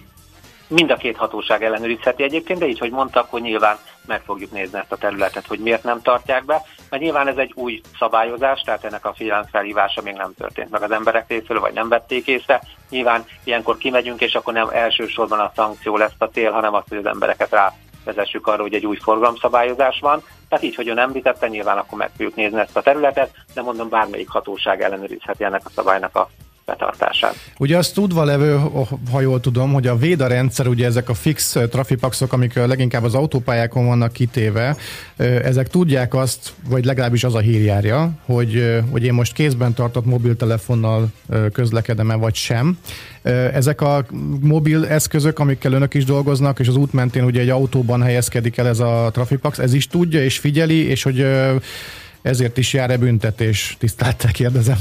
Mind 0.68 0.90
a 0.90 0.96
két 0.96 1.16
hatóság 1.16 1.62
ellenőrizheti 1.64 2.22
egyébként, 2.22 2.58
de 2.58 2.66
így, 2.66 2.78
hogy 2.78 2.90
mondtak, 2.90 3.30
hogy 3.30 3.42
nyilván 3.42 3.76
meg 4.06 4.22
fogjuk 4.24 4.50
nézni 4.50 4.78
ezt 4.78 4.92
a 4.92 4.96
területet, 4.96 5.46
hogy 5.46 5.58
miért 5.58 5.82
nem 5.82 6.02
tartják 6.02 6.44
be, 6.44 6.62
mert 6.90 7.02
nyilván 7.02 7.28
ez 7.28 7.36
egy 7.36 7.52
új 7.54 7.80
szabályozás, 7.98 8.60
tehát 8.60 8.84
ennek 8.84 9.06
a 9.06 9.12
figyelemfelhívása 9.12 10.02
még 10.02 10.14
nem 10.14 10.34
történt 10.36 10.70
meg 10.70 10.82
az 10.82 10.90
emberek 10.90 11.28
részéről, 11.28 11.60
vagy 11.60 11.72
nem 11.72 11.88
vették 11.88 12.26
észre. 12.26 12.62
Nyilván 12.90 13.24
ilyenkor 13.44 13.76
kimegyünk, 13.76 14.20
és 14.20 14.34
akkor 14.34 14.52
nem 14.52 14.68
elsősorban 14.72 15.38
a 15.38 15.52
szankció 15.54 15.96
lesz 15.96 16.12
a 16.18 16.24
cél, 16.24 16.50
hanem 16.50 16.74
az, 16.74 16.82
hogy 16.88 16.98
az 16.98 17.06
embereket 17.06 17.50
rá 17.50 17.72
vezessük 18.04 18.46
arra, 18.46 18.62
hogy 18.62 18.74
egy 18.74 18.86
új 18.86 18.96
forgalomszabályozás 18.96 19.98
van. 20.00 20.22
Tehát 20.48 20.64
így, 20.64 20.74
hogy 20.74 20.88
ön 20.88 20.98
említette, 20.98 21.48
nyilván 21.48 21.78
akkor 21.78 21.98
meg 21.98 22.10
fogjuk 22.10 22.34
nézni 22.34 22.60
ezt 22.60 22.76
a 22.76 22.82
területet, 22.82 23.34
de 23.54 23.62
mondom, 23.62 23.88
bármelyik 23.88 24.28
hatóság 24.28 24.82
ellenőrizheti 24.82 25.44
ennek 25.44 25.62
a 25.64 25.70
szabálynak 25.70 26.16
a 26.16 26.28
betartását. 26.68 27.34
Ugye 27.58 27.76
azt 27.76 27.94
tudva 27.94 28.24
levő, 28.24 28.60
ha 29.10 29.20
jól 29.20 29.40
tudom, 29.40 29.72
hogy 29.72 29.86
a 29.86 29.96
Véda 29.96 30.26
rendszer, 30.26 30.66
ugye 30.66 30.86
ezek 30.86 31.08
a 31.08 31.14
fix 31.14 31.56
trafipaxok, 31.70 32.32
amik 32.32 32.54
leginkább 32.54 33.04
az 33.04 33.14
autópályákon 33.14 33.86
vannak 33.86 34.12
kitéve, 34.12 34.76
ezek 35.42 35.68
tudják 35.68 36.14
azt, 36.14 36.52
vagy 36.68 36.84
legalábbis 36.84 37.24
az 37.24 37.34
a 37.34 37.38
hírjárja, 37.38 38.10
hogy, 38.24 38.82
hogy 38.90 39.04
én 39.04 39.12
most 39.12 39.32
kézben 39.32 39.74
tartott 39.74 40.04
mobiltelefonnal 40.04 41.08
közlekedem-e 41.52 42.14
vagy 42.14 42.34
sem. 42.34 42.78
Ezek 43.52 43.80
a 43.80 44.06
mobil 44.40 44.86
eszközök, 44.86 45.38
amikkel 45.38 45.72
önök 45.72 45.94
is 45.94 46.04
dolgoznak, 46.04 46.58
és 46.58 46.68
az 46.68 46.76
út 46.76 46.92
mentén 46.92 47.24
ugye 47.24 47.40
egy 47.40 47.48
autóban 47.48 48.02
helyezkedik 48.02 48.56
el 48.56 48.68
ez 48.68 48.78
a 48.78 49.10
trafipax, 49.12 49.58
ez 49.58 49.72
is 49.74 49.86
tudja 49.86 50.22
és 50.22 50.38
figyeli, 50.38 50.88
és 50.88 51.02
hogy 51.02 51.26
ezért 52.22 52.58
is 52.58 52.72
jár-e 52.72 52.96
büntetés? 52.96 53.76
Tisztelettel 53.78 54.30
kérdezem. 54.30 54.78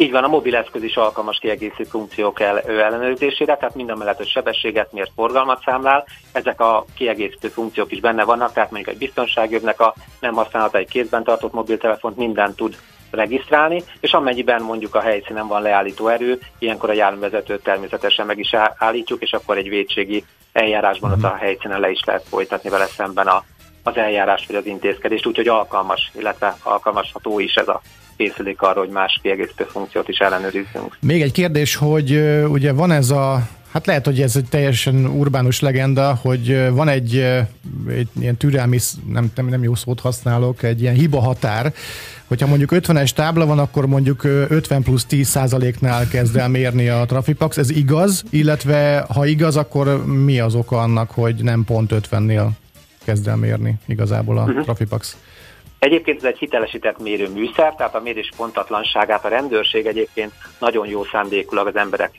Így 0.00 0.10
van, 0.10 0.24
a 0.24 0.28
mobil 0.28 0.56
eszköz 0.56 0.82
is 0.82 0.96
alkalmas 0.96 1.38
kiegészítő 1.38 1.84
funkciók 1.84 2.40
el, 2.40 2.60
ellenőrzésére, 2.60 3.56
tehát 3.56 3.74
minden 3.74 3.98
mellett, 3.98 4.16
hogy 4.16 4.28
sebességet 4.28 4.92
mért, 4.92 5.10
forgalmat 5.14 5.62
számlál, 5.64 6.06
ezek 6.32 6.60
a 6.60 6.84
kiegészítő 6.94 7.48
funkciók 7.48 7.92
is 7.92 8.00
benne 8.00 8.24
vannak, 8.24 8.52
tehát 8.52 8.70
mondjuk 8.70 8.94
egy 8.94 9.00
biztonságjövnek 9.00 9.80
a 9.80 9.94
nem 10.20 10.34
használata 10.34 10.78
egy 10.78 10.88
kézben 10.88 11.24
tartott 11.24 11.52
mobiltelefont 11.52 12.16
minden 12.16 12.54
tud 12.54 12.76
regisztrálni, 13.10 13.82
és 14.00 14.12
amennyiben 14.12 14.62
mondjuk 14.62 14.94
a 14.94 15.00
helyszínen 15.00 15.46
van 15.46 15.62
leállító 15.62 16.08
erő, 16.08 16.38
ilyenkor 16.58 16.90
a 16.90 16.92
járművezetőt 16.92 17.62
természetesen 17.62 18.26
meg 18.26 18.38
is 18.38 18.54
állítjuk, 18.76 19.22
és 19.22 19.32
akkor 19.32 19.56
egy 19.56 19.68
védségi 19.68 20.24
eljárásban 20.52 21.12
ott 21.12 21.24
a 21.24 21.36
helyszínen 21.36 21.80
le 21.80 21.90
is 21.90 22.00
lehet 22.04 22.28
folytatni 22.28 22.70
vele 22.70 22.86
szemben 22.86 23.26
a, 23.26 23.44
az 23.82 23.96
eljárás 23.96 24.46
vagy 24.46 24.56
az 24.56 24.66
intézkedést, 24.66 25.26
úgyhogy 25.26 25.48
alkalmas, 25.48 26.10
illetve 26.14 26.56
alkalmasható 26.62 27.40
is 27.40 27.54
ez 27.54 27.68
a 27.68 27.80
készülék 28.20 28.62
arra, 28.62 28.78
hogy 28.80 28.88
más 28.88 29.18
kiegészítő 29.22 29.64
funkciót 29.64 30.08
is 30.08 30.18
ellenőrizzünk. 30.18 30.96
Még 31.00 31.22
egy 31.22 31.32
kérdés, 31.32 31.74
hogy 31.74 32.10
ugye 32.48 32.72
van 32.72 32.90
ez 32.90 33.10
a 33.10 33.48
Hát 33.72 33.86
lehet, 33.86 34.04
hogy 34.04 34.20
ez 34.20 34.36
egy 34.36 34.48
teljesen 34.48 35.06
urbánus 35.06 35.60
legenda, 35.60 36.18
hogy 36.22 36.70
van 36.70 36.88
egy, 36.88 37.16
egy 37.88 38.08
ilyen 38.20 38.36
türelmi, 38.36 38.78
nem, 39.12 39.30
nem, 39.34 39.46
nem 39.46 39.62
jó 39.62 39.74
szót 39.74 40.00
használok, 40.00 40.62
egy 40.62 40.80
ilyen 40.80 40.94
hiba 40.94 41.20
határ, 41.20 41.72
hogyha 42.26 42.46
mondjuk 42.46 42.70
50-es 42.72 43.10
tábla 43.10 43.46
van, 43.46 43.58
akkor 43.58 43.86
mondjuk 43.86 44.24
50 44.24 44.82
plusz 44.82 45.04
10 45.04 45.28
százaléknál 45.28 46.08
kezd 46.08 46.36
el 46.36 46.48
mérni 46.48 46.88
a 46.88 47.04
Trafipax. 47.04 47.56
Ez 47.56 47.70
igaz? 47.70 48.24
Illetve 48.30 49.06
ha 49.14 49.26
igaz, 49.26 49.56
akkor 49.56 50.06
mi 50.06 50.40
az 50.40 50.54
oka 50.54 50.78
annak, 50.78 51.10
hogy 51.10 51.34
nem 51.42 51.64
pont 51.64 51.94
50-nél 51.94 52.48
kezd 53.04 53.28
el 53.28 53.36
mérni 53.36 53.74
igazából 53.86 54.38
a 54.38 54.42
uh-huh. 54.42 54.64
Trafipax? 54.64 55.16
Egyébként 55.80 56.16
ez 56.16 56.24
egy 56.24 56.38
hitelesített 56.38 56.98
mérő 56.98 57.28
műszer, 57.28 57.74
tehát 57.74 57.94
a 57.94 58.00
mérés 58.00 58.30
pontatlanságát 58.36 59.24
a 59.24 59.28
rendőrség 59.28 59.86
egyébként 59.86 60.32
nagyon 60.58 60.86
jó 60.86 61.04
szándékulag 61.04 61.66
az 61.66 61.76
emberek 61.76 62.14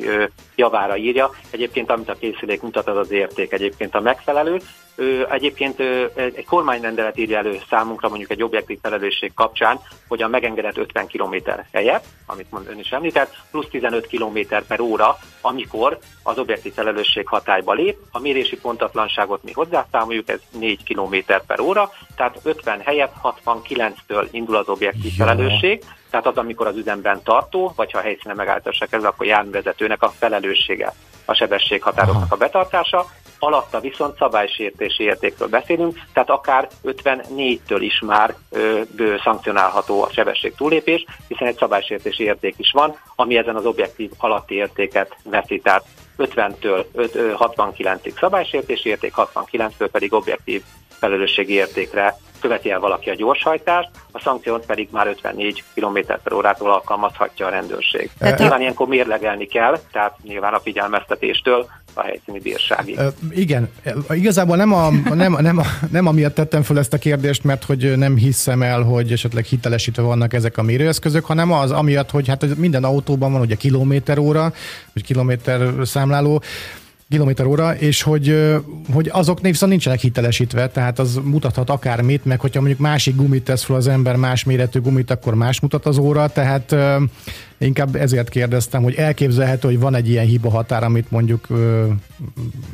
javára 0.55 0.97
írja. 0.97 1.29
Egyébként 1.49 1.89
amit 1.89 2.09
a 2.09 2.15
készülék 2.19 2.61
mutat, 2.61 2.87
az 2.87 2.97
az 2.97 3.11
érték 3.11 3.51
egyébként 3.51 3.95
a 3.95 3.99
megfelelő. 3.99 4.59
Egyébként 5.29 5.79
egy 6.15 6.45
kormányrendelet 6.45 7.17
írja 7.17 7.37
elő 7.37 7.59
számunkra 7.69 8.09
mondjuk 8.09 8.31
egy 8.31 8.43
objektív 8.43 8.79
felelősség 8.81 9.33
kapcsán, 9.33 9.79
hogy 10.07 10.21
a 10.21 10.27
megengedett 10.27 10.77
50 10.77 11.07
km 11.07 11.35
helyett, 11.71 12.05
amit 12.25 12.47
ön 12.67 12.79
is 12.79 12.89
említett, 12.89 13.35
plusz 13.51 13.67
15 13.69 14.07
km 14.07 14.39
per 14.67 14.79
óra, 14.79 15.17
amikor 15.41 15.99
az 16.23 16.37
objektív 16.37 16.73
felelősség 16.73 17.27
hatályba 17.27 17.73
lép. 17.73 17.97
A 18.11 18.19
mérési 18.19 18.55
pontatlanságot 18.55 19.43
mi 19.43 19.51
hozzászámoljuk, 19.51 20.29
ez 20.29 20.39
4 20.59 20.83
km 20.83 21.15
per 21.47 21.59
óra, 21.59 21.91
tehát 22.15 22.39
50 22.43 22.79
helyett 22.79 23.13
69-től 23.23 24.27
indul 24.31 24.55
az 24.55 24.69
objektív 24.69 25.13
Jó. 25.17 25.25
felelősség, 25.25 25.83
tehát 26.09 26.27
az, 26.27 26.37
amikor 26.37 26.67
az 26.67 26.77
üzemben 26.77 27.23
tartó, 27.23 27.73
vagy 27.75 27.91
ha 27.91 27.97
a 27.97 28.01
helyszínen 28.01 28.35
megállítássák 28.35 28.91
ez, 28.91 29.03
akkor 29.03 29.25
járművezetőnek 29.25 30.03
a 30.03 30.09
felelőssége 30.09 30.93
a 31.25 31.33
sebességhatároknak 31.33 32.31
a 32.31 32.37
betartása, 32.37 33.05
alatta 33.43 33.79
viszont 33.79 34.17
szabálysértési 34.17 35.03
értékről 35.03 35.47
beszélünk, 35.47 35.99
tehát 36.13 36.29
akár 36.29 36.67
54-től 36.83 37.77
is 37.79 37.99
már 37.99 38.35
ö, 38.49 38.81
bő, 38.95 39.19
szankcionálható 39.23 40.03
a 40.03 40.09
sebesség 40.11 40.55
túlépés, 40.55 41.05
hiszen 41.27 41.47
egy 41.47 41.57
szabálysértési 41.57 42.23
érték 42.23 42.55
is 42.57 42.71
van, 42.71 42.99
ami 43.15 43.37
ezen 43.37 43.55
az 43.55 43.65
objektív 43.65 44.11
alatti 44.17 44.55
értéket 44.55 45.15
veszi, 45.23 45.59
tehát 45.59 45.85
50-től 46.17 46.85
69-ig 47.37 48.19
szabálysértési 48.19 48.89
érték, 48.89 49.13
69-től 49.15 49.89
pedig 49.91 50.13
objektív 50.13 50.63
felelősségi 51.01 51.53
értékre 51.53 52.15
követi 52.41 52.71
el 52.71 52.79
valaki 52.79 53.09
a 53.09 53.15
gyorshajtást, 53.15 53.89
a 54.11 54.19
szankciót 54.19 54.65
pedig 54.65 54.87
már 54.91 55.07
54 55.07 55.63
km 55.73 55.97
per 56.23 56.33
órától 56.33 56.71
alkalmazhatja 56.71 57.45
a 57.45 57.49
rendőrség. 57.49 58.09
Tehát 58.17 58.39
nyilván 58.39 58.57
a... 58.57 58.61
ilyenkor 58.61 58.87
mérlegelni 58.87 59.45
kell, 59.45 59.79
tehát 59.91 60.17
nyilván 60.23 60.53
a 60.53 60.59
figyelmeztetéstől 60.59 61.67
a 61.93 62.01
helyszíni 62.01 62.39
bírságig. 62.39 62.97
Uh, 62.97 63.05
igen, 63.29 63.69
igazából 64.09 64.55
nem, 64.55 64.73
a, 64.73 64.89
nem, 65.13 65.37
nem, 65.39 65.57
a, 65.57 65.63
nem 65.91 66.07
amiatt 66.07 66.35
tettem 66.35 66.61
fel 66.61 66.77
ezt 66.77 66.93
a 66.93 66.97
kérdést, 66.97 67.43
mert 67.43 67.63
hogy 67.63 67.97
nem 67.97 68.15
hiszem 68.15 68.61
el, 68.61 68.81
hogy 68.81 69.11
esetleg 69.11 69.43
hitelesítve 69.43 70.01
vannak 70.01 70.33
ezek 70.33 70.57
a 70.57 70.61
mérőeszközök, 70.61 71.25
hanem 71.25 71.51
az 71.51 71.71
amiatt, 71.71 72.09
hogy 72.09 72.27
hát 72.27 72.57
minden 72.57 72.83
autóban 72.83 73.31
van 73.31 73.41
ugye 73.41 73.55
kilométer 73.55 74.17
óra, 74.17 74.53
vagy 74.93 75.03
kilométer 75.03 75.61
számláló, 75.83 76.41
kilométer 77.11 77.45
óra, 77.45 77.75
és 77.75 78.01
hogy, 78.01 78.55
hogy 78.93 79.09
azok 79.13 79.41
viszont 79.41 79.71
nincsenek 79.71 79.99
hitelesítve, 79.99 80.69
tehát 80.69 80.99
az 80.99 81.19
mutathat 81.23 81.69
akármit, 81.69 82.25
meg 82.25 82.39
hogyha 82.39 82.59
mondjuk 82.59 82.79
másik 82.79 83.15
gumit 83.15 83.43
tesz 83.43 83.63
fel 83.63 83.75
az 83.75 83.87
ember, 83.87 84.15
más 84.15 84.43
méretű 84.43 84.79
gumit, 84.81 85.11
akkor 85.11 85.35
más 85.35 85.59
mutat 85.59 85.85
az 85.85 85.97
óra, 85.97 86.27
tehát 86.27 86.75
Inkább 87.61 87.95
ezért 87.95 88.29
kérdeztem, 88.29 88.83
hogy 88.83 88.95
elképzelhető, 88.95 89.67
hogy 89.67 89.79
van 89.79 89.95
egy 89.95 90.09
ilyen 90.09 90.25
hiba 90.25 90.49
határ, 90.49 90.83
amit 90.83 91.11
mondjuk 91.11 91.45
ö, 91.49 91.87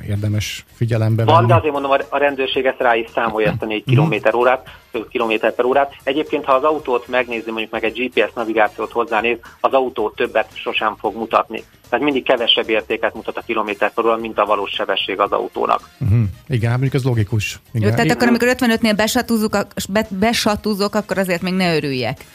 érdemes 0.07 0.65
figyelembe 0.73 1.25
venni. 1.25 1.37
Van, 1.37 1.47
de 1.47 1.55
azért 1.55 1.73
mondom, 1.73 1.91
a 2.09 2.17
rendőrség 2.17 2.65
ezt 2.65 2.79
rá 2.79 2.95
is 2.95 3.09
számolja 3.13 3.49
ezt 3.49 3.61
a 3.61 3.65
4 3.65 3.83
km 3.83 4.35
órát, 4.35 4.67
km 4.91 5.47
per 5.55 5.65
órát. 5.65 5.95
Egyébként, 6.03 6.45
ha 6.45 6.53
az 6.53 6.63
autót 6.63 7.07
megnézi, 7.07 7.51
mondjuk 7.51 7.71
meg 7.71 7.83
egy 7.83 8.11
GPS 8.13 8.33
navigációt 8.35 8.91
hozzánéz, 8.91 9.37
az 9.59 9.73
autó 9.73 10.09
többet 10.09 10.49
sosem 10.53 10.95
fog 10.99 11.15
mutatni. 11.15 11.63
Tehát 11.89 12.05
mindig 12.05 12.23
kevesebb 12.23 12.69
értéket 12.69 13.13
mutat 13.13 13.37
a 13.37 13.41
kilométer 13.45 13.93
per 13.93 14.05
óra, 14.05 14.17
mint 14.17 14.37
a 14.37 14.45
valós 14.45 14.71
sebesség 14.71 15.19
az 15.19 15.31
autónak. 15.31 15.89
Uh-huh. 15.99 16.23
Igen, 16.47 16.69
hát 16.69 16.79
mondjuk 16.79 17.01
ez 17.01 17.07
logikus. 17.07 17.59
Igen. 17.73 17.89
Jó, 17.89 17.95
tehát 17.95 18.11
akkor 18.11 18.27
amikor 18.27 18.47
55-nél 18.51 18.93
besatúzok, 18.95 19.57
besatúzok, 20.09 20.95
akkor 20.95 21.17
azért 21.17 21.41
még 21.41 21.53
ne 21.53 21.75
örüljek. 21.75 22.25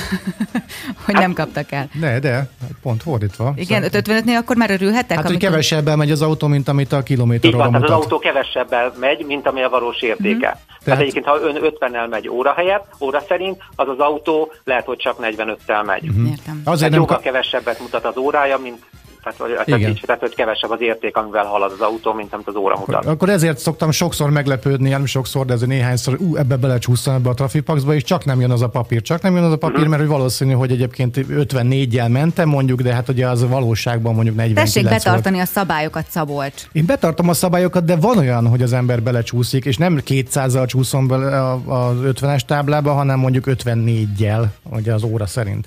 hogy 1.04 1.14
hát, 1.14 1.22
nem 1.22 1.32
kaptak 1.32 1.72
el. 1.72 1.88
Ne, 2.00 2.18
de, 2.18 2.48
pont 2.82 3.02
fordítva. 3.02 3.52
Igen, 3.56 3.82
szóval... 3.82 4.00
55-nél 4.00 4.38
akkor 4.38 4.56
már 4.56 4.70
örülhettek? 4.70 5.16
Hát, 5.16 5.26
amikor... 5.26 5.30
hogy 5.30 5.50
kevesebbel 5.50 5.96
megy 5.96 6.10
az 6.10 6.22
autó, 6.22 6.46
mint 6.46 6.68
amit 6.68 6.92
a 6.92 7.02
kilométer 7.02 7.52
van, 7.52 7.70
tehát 7.70 7.88
az 7.88 7.90
autó 7.90 8.18
kevesebbel 8.18 8.92
megy, 9.00 9.24
mint 9.26 9.46
ami 9.46 9.62
a 9.62 9.68
valós 9.68 10.02
értéke. 10.02 10.30
Mm-hmm. 10.30 10.38
Tehát, 10.40 10.84
tehát 10.84 11.00
egyébként, 11.00 11.24
ha 11.24 11.40
ön 11.40 11.58
50-nel 11.62 12.08
megy 12.10 12.28
óra 12.28 12.52
helyett, 12.52 12.86
óra 13.00 13.22
szerint, 13.28 13.62
az 13.76 13.88
az 13.88 13.98
autó 13.98 14.52
lehet, 14.64 14.84
hogy 14.84 14.96
csak 14.96 15.16
45-tel 15.20 15.84
megy. 15.84 16.04
Mm-hmm. 16.04 16.26
Értem. 16.26 16.60
Azért 16.64 16.78
tehát 16.78 16.90
nem 16.90 17.00
jókkal 17.00 17.16
ka... 17.16 17.22
kevesebbet 17.22 17.80
mutat 17.80 18.04
az 18.04 18.16
órája, 18.16 18.58
mint 18.58 18.78
tehát, 19.22 19.38
hogy, 19.38 19.64
tehát, 19.64 19.88
így, 19.88 20.02
tehát, 20.06 20.20
hogy 20.20 20.34
kevesebb 20.34 20.70
az 20.70 20.80
érték, 20.80 21.16
amivel 21.16 21.44
halad 21.44 21.72
az 21.72 21.80
autó, 21.80 22.12
mint 22.12 22.32
amit 22.32 22.46
az 22.46 22.54
óra 22.54 22.76
mutat. 22.78 22.94
Akkor, 22.94 23.10
akkor 23.12 23.28
ezért 23.28 23.58
szoktam 23.58 23.90
sokszor 23.90 24.30
meglepődni, 24.30 24.88
nem 24.88 25.06
sokszor, 25.06 25.46
de 25.46 25.52
ez 25.52 25.60
néhányszor, 25.60 26.16
ú, 26.20 26.36
ebbe 26.36 26.56
belecsúsztam 26.56 27.14
ebbe 27.14 27.28
a 27.28 27.34
trafipaxba, 27.34 27.94
és 27.94 28.02
csak 28.02 28.24
nem 28.24 28.40
jön 28.40 28.50
az 28.50 28.62
a 28.62 28.68
papír. 28.68 29.02
Csak 29.02 29.22
nem 29.22 29.34
jön 29.34 29.44
az 29.44 29.52
a 29.52 29.56
papír, 29.56 29.76
uh-huh. 29.76 29.90
mert 29.90 30.02
hogy 30.02 30.10
valószínű, 30.10 30.52
hogy 30.52 30.70
egyébként 30.70 31.16
54-jel 31.16 32.10
mentem 32.10 32.48
mondjuk, 32.48 32.80
de 32.80 32.94
hát 32.94 33.08
ugye 33.08 33.26
az 33.26 33.48
valóságban 33.48 34.14
mondjuk 34.14 34.36
40 34.36 34.54
Tessék 34.54 34.84
betartani 34.84 35.36
volt. 35.36 35.48
a 35.48 35.50
szabályokat, 35.50 36.06
Szabolcs. 36.08 36.62
Én 36.72 36.86
betartom 36.86 37.28
a 37.28 37.32
szabályokat, 37.32 37.84
de 37.84 37.96
van 37.96 38.18
olyan, 38.18 38.46
hogy 38.46 38.62
az 38.62 38.72
ember 38.72 39.02
belecsúszik, 39.02 39.64
és 39.64 39.76
nem 39.76 40.00
200-al 40.06 40.66
csúszom 40.66 41.06
bele 41.06 41.52
az 41.66 41.96
50-es 42.04 42.40
táblába, 42.40 42.92
hanem 42.92 43.18
mondjuk 43.18 43.44
54-jel, 43.48 44.44
ugye 44.70 44.92
az 44.92 45.04
óra 45.04 45.26
szerint. 45.26 45.66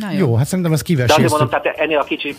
Na 0.00 0.12
jó. 0.12 0.18
jó, 0.18 0.36
hát 0.36 0.46
szerintem 0.46 0.72
ez 0.72 0.82
kives. 0.82 1.06
De 1.06 1.14
azért 1.14 1.30
mondom, 1.30 1.48
tehát 1.48 1.66
ennél 1.66 1.98
a 1.98 2.04
kicsi 2.04 2.34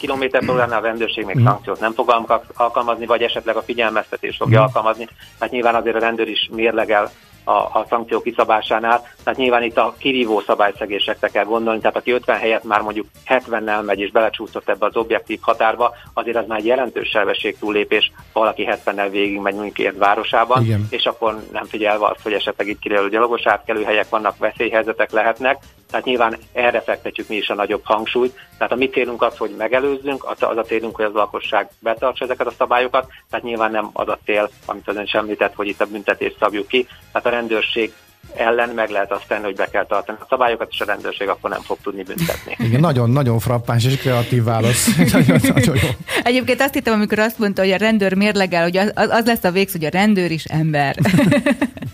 kilométer 0.55 0.83
a 0.83 0.87
rendőrség 0.87 1.25
még 1.25 1.39
mm. 1.39 1.45
szankciót 1.45 1.79
nem 1.79 1.93
fog 1.93 2.31
alkalmazni, 2.53 3.05
vagy 3.05 3.21
esetleg 3.21 3.55
a 3.55 3.61
figyelmeztetés 3.61 4.37
fogja 4.37 4.59
mm. 4.59 4.63
alkalmazni. 4.63 5.07
Hát 5.39 5.51
nyilván 5.51 5.75
azért 5.75 5.95
a 5.95 5.99
rendőr 5.99 6.27
is 6.27 6.49
mérlegel 6.51 7.11
a, 7.45 7.51
a 7.51 7.85
szankció 7.89 8.21
kiszabásánál. 8.21 9.01
Tehát 9.23 9.39
nyilván 9.39 9.63
itt 9.63 9.77
a 9.77 9.95
kirívó 9.97 10.39
szabályszegésekre 10.39 11.27
kell 11.27 11.43
gondolni, 11.43 11.79
tehát 11.79 11.95
aki 11.95 12.11
50 12.11 12.37
helyett 12.37 12.63
már 12.63 12.81
mondjuk 12.81 13.05
70-nel 13.27 13.85
megy 13.85 13.99
és 13.99 14.11
belecsúszott 14.11 14.69
ebbe 14.69 14.85
az 14.85 14.95
objektív 14.95 15.39
határba, 15.41 15.93
azért 16.13 16.37
az 16.37 16.47
már 16.47 16.59
egy 16.59 16.65
jelentős 16.65 17.09
sebesség 17.09 17.57
túllépés, 17.59 18.11
valaki 18.33 18.67
70-nel 18.69 19.07
végig 19.11 19.39
megy 19.39 19.53
mondjuk 19.53 19.79
egy 19.79 19.97
városában, 19.97 20.63
Igen. 20.63 20.87
és 20.89 21.05
akkor 21.05 21.43
nem 21.51 21.65
figyelve 21.65 22.05
azt, 22.05 22.21
hogy 22.21 22.33
esetleg 22.33 22.67
itt 22.67 22.79
kirjelő 22.79 23.09
gyalogos 23.09 23.45
átkelőhelyek 23.45 24.09
vannak, 24.09 24.37
veszélyhelyzetek 24.37 25.11
lehetnek, 25.11 25.57
tehát 25.89 26.05
nyilván 26.05 26.37
erre 26.53 26.81
fektetjük 26.81 27.27
mi 27.27 27.35
is 27.35 27.49
a 27.49 27.53
nagyobb 27.53 27.81
hangsúlyt. 27.83 28.39
Tehát 28.57 28.73
a 28.73 28.75
mi 28.75 28.89
célunk 28.89 29.21
az, 29.21 29.37
hogy 29.37 29.55
megelőzzünk, 29.57 30.23
az 30.23 30.57
a 30.57 30.63
célunk, 30.65 30.95
hogy 30.95 31.05
az 31.05 31.13
lakosság 31.13 31.69
betartsa 31.79 32.23
ezeket 32.23 32.47
a 32.47 32.53
szabályokat, 32.57 33.07
tehát 33.29 33.45
nyilván 33.45 33.71
nem 33.71 33.89
az 33.93 34.07
a 34.07 34.19
cél, 34.25 34.49
amit 34.65 34.87
az 34.87 34.95
ön 34.95 35.05
sem 35.05 35.21
említett, 35.21 35.53
hogy 35.53 35.67
itt 35.67 35.81
a 35.81 35.85
büntetést 35.85 36.37
szabjuk 36.39 36.67
ki. 36.67 36.87
Tehát 37.11 37.27
a 37.27 37.29
rendőrség 37.29 37.93
ellen 38.33 38.69
meg 38.69 38.89
lehet 38.89 39.11
azt 39.11 39.27
tenni, 39.27 39.43
hogy 39.43 39.55
be 39.55 39.65
kell 39.65 39.85
tartani 39.85 40.17
a 40.21 40.25
szabályokat, 40.29 40.67
és 40.71 40.79
a 40.79 40.85
rendőrség 40.85 41.27
akkor 41.27 41.49
nem 41.49 41.61
fog 41.61 41.77
tudni 41.83 42.03
büntetni. 42.03 42.55
Igen, 42.57 42.79
nagyon, 42.79 43.09
nagyon 43.09 43.39
frappáns 43.39 43.85
és 43.85 43.97
kreatív 43.97 44.43
válasz. 44.43 44.95
nagyon, 45.13 45.39
nagyon 45.53 45.75
jó. 45.75 45.89
Egyébként 46.23 46.61
azt 46.61 46.73
hittem, 46.73 46.93
amikor 46.93 47.19
azt 47.19 47.39
mondta, 47.39 47.61
hogy 47.61 47.71
a 47.71 47.77
rendőr 47.77 48.13
mérlegel, 48.13 48.63
hogy 48.63 48.77
az, 48.77 48.91
az 48.93 49.25
lesz 49.25 49.43
a 49.43 49.51
végsz, 49.51 49.71
hogy 49.71 49.85
a 49.85 49.89
rendőr 49.89 50.31
is 50.31 50.43
ember. 50.43 50.95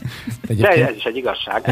Egyébként... 0.52 0.80
De 0.80 0.88
ez 0.88 0.96
is 0.96 1.04
egy 1.04 1.18
igazság. 1.18 1.64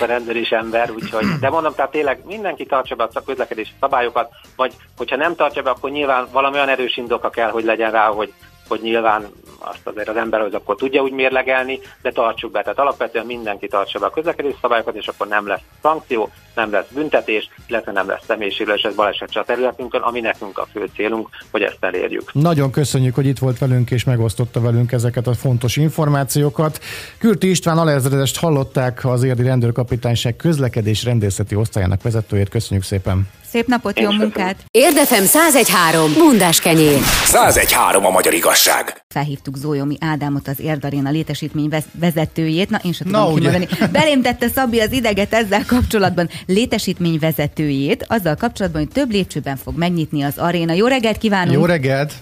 a 0.00 0.04
rendőr 0.06 0.36
is 0.36 0.50
ember, 0.50 0.90
úgyhogy, 0.90 1.26
de 1.40 1.50
mondom, 1.50 1.74
tehát 1.74 1.90
tényleg 1.90 2.20
mindenki 2.24 2.66
tartsa 2.66 2.94
be 2.94 3.08
a 3.12 3.22
közlekedési 3.26 3.72
szabályokat, 3.80 4.32
vagy 4.56 4.72
hogyha 4.96 5.16
nem 5.16 5.34
tartja 5.34 5.62
be, 5.62 5.70
akkor 5.70 5.90
nyilván 5.90 6.26
valami 6.32 6.54
olyan 6.54 6.68
erős 6.68 6.96
indoka 6.96 7.30
kell, 7.30 7.50
hogy 7.50 7.64
legyen 7.64 7.90
rá, 7.90 8.06
hogy 8.06 8.32
hogy 8.68 8.80
nyilván 8.82 9.26
azt 9.58 9.80
azért 9.84 10.08
az 10.08 10.16
ember 10.16 10.40
az 10.40 10.54
akkor 10.54 10.76
tudja 10.76 11.02
úgy 11.02 11.12
mérlegelni, 11.12 11.78
de 12.02 12.12
tartsuk 12.12 12.50
be. 12.50 12.62
Tehát 12.62 12.78
alapvetően 12.78 13.26
mindenki 13.26 13.68
tartsa 13.68 13.98
be 13.98 14.06
a 14.06 14.10
közlekedés 14.10 14.54
szabályokat, 14.60 14.94
és 14.94 15.06
akkor 15.06 15.26
nem 15.26 15.46
lesz 15.46 15.60
szankció, 15.82 16.30
nem 16.54 16.70
lesz 16.70 16.86
büntetés, 16.90 17.50
illetve 17.66 17.92
nem 17.92 18.08
lesz 18.08 18.24
személyisérülés, 18.26 18.82
ez 18.82 18.94
baleset 18.94 19.36
a 19.36 19.44
területünkön, 19.44 20.00
ami 20.00 20.20
nekünk 20.20 20.58
a 20.58 20.66
fő 20.72 20.88
célunk, 20.94 21.28
hogy 21.50 21.62
ezt 21.62 21.76
elérjük. 21.80 22.32
Nagyon 22.32 22.70
köszönjük, 22.70 23.14
hogy 23.14 23.26
itt 23.26 23.38
volt 23.38 23.58
velünk 23.58 23.90
és 23.90 24.04
megosztotta 24.04 24.60
velünk 24.60 24.92
ezeket 24.92 25.26
a 25.26 25.34
fontos 25.34 25.76
információkat. 25.76 26.80
Kürti 27.18 27.50
István 27.50 27.78
alezredest 27.78 28.38
hallották 28.38 29.04
az 29.04 29.22
érdi 29.22 29.42
rendőrkapitányság 29.42 30.36
közlekedés 30.36 31.04
rendészeti 31.04 31.54
osztályának 31.54 32.02
vezetőjét. 32.02 32.48
Köszönjük 32.48 32.84
szépen! 32.84 33.28
Szép 33.56 33.66
napot, 33.66 34.00
jó 34.00 34.10
munkát! 34.10 34.56
Érdefem 34.70 35.22
1013. 35.22 36.12
Bundás 36.12 36.60
kenyér. 36.60 36.98
1013 37.24 38.06
a 38.06 38.10
magyar 38.10 38.34
igazság. 38.34 39.04
Felhívtuk 39.08 39.56
Zójomi 39.56 39.96
Ádámot, 40.00 40.48
az 40.48 40.60
Érdaréna 40.60 41.10
létesítmény 41.10 41.70
vezetőjét. 41.92 42.70
Na, 42.70 42.80
én 42.84 42.92
sem 42.92 43.06
tudom 43.06 43.20
Na, 43.20 43.34
kimondani. 43.34 43.66
Belém 43.92 44.22
tette 44.22 44.48
Szabi 44.48 44.80
az 44.80 44.92
ideget 44.92 45.32
ezzel 45.32 45.64
kapcsolatban. 45.66 46.28
Létesítmény 46.46 47.18
vezetőjét, 47.18 48.04
azzal 48.08 48.34
kapcsolatban, 48.34 48.82
hogy 48.82 48.92
több 48.92 49.10
lépcsőben 49.10 49.56
fog 49.56 49.76
megnyitni 49.76 50.22
az 50.22 50.38
aréna. 50.38 50.72
Jó 50.72 50.86
reggelt 50.86 51.18
kívánunk! 51.18 51.56
Jó 51.56 51.64
reggelt! 51.64 52.12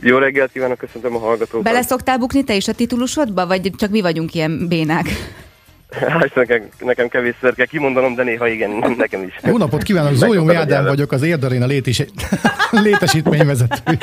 Jó 0.00 0.18
reggelt 0.18 0.52
kívánok, 0.52 0.78
köszöntöm 0.78 1.14
a 1.14 1.18
hallgatókat. 1.18 1.62
Bele 1.62 1.82
szoktál 1.82 2.18
bukni 2.18 2.44
te 2.44 2.54
is 2.54 2.68
a 2.68 2.72
titulusodba, 2.72 3.46
vagy 3.46 3.70
csak 3.76 3.90
mi 3.90 4.00
vagyunk 4.00 4.34
ilyen 4.34 4.68
bénák? 4.68 5.06
Hát 5.90 6.34
nekem, 6.34 6.68
nekem 6.78 7.08
kevésszer 7.08 7.54
kell 7.54 7.66
kimondanom, 7.66 8.14
de 8.14 8.22
néha 8.22 8.48
igen, 8.48 8.94
nekem 8.96 9.22
is. 9.22 9.38
Jó 9.42 9.56
napot 9.56 9.82
kívánok, 9.82 10.14
Zólyom 10.14 10.50
Ádám 10.50 10.84
vagyok, 10.84 11.12
az 11.12 11.22
Érdaréna 11.22 11.66
létis, 11.66 12.02
létesítményvezető. 12.70 13.76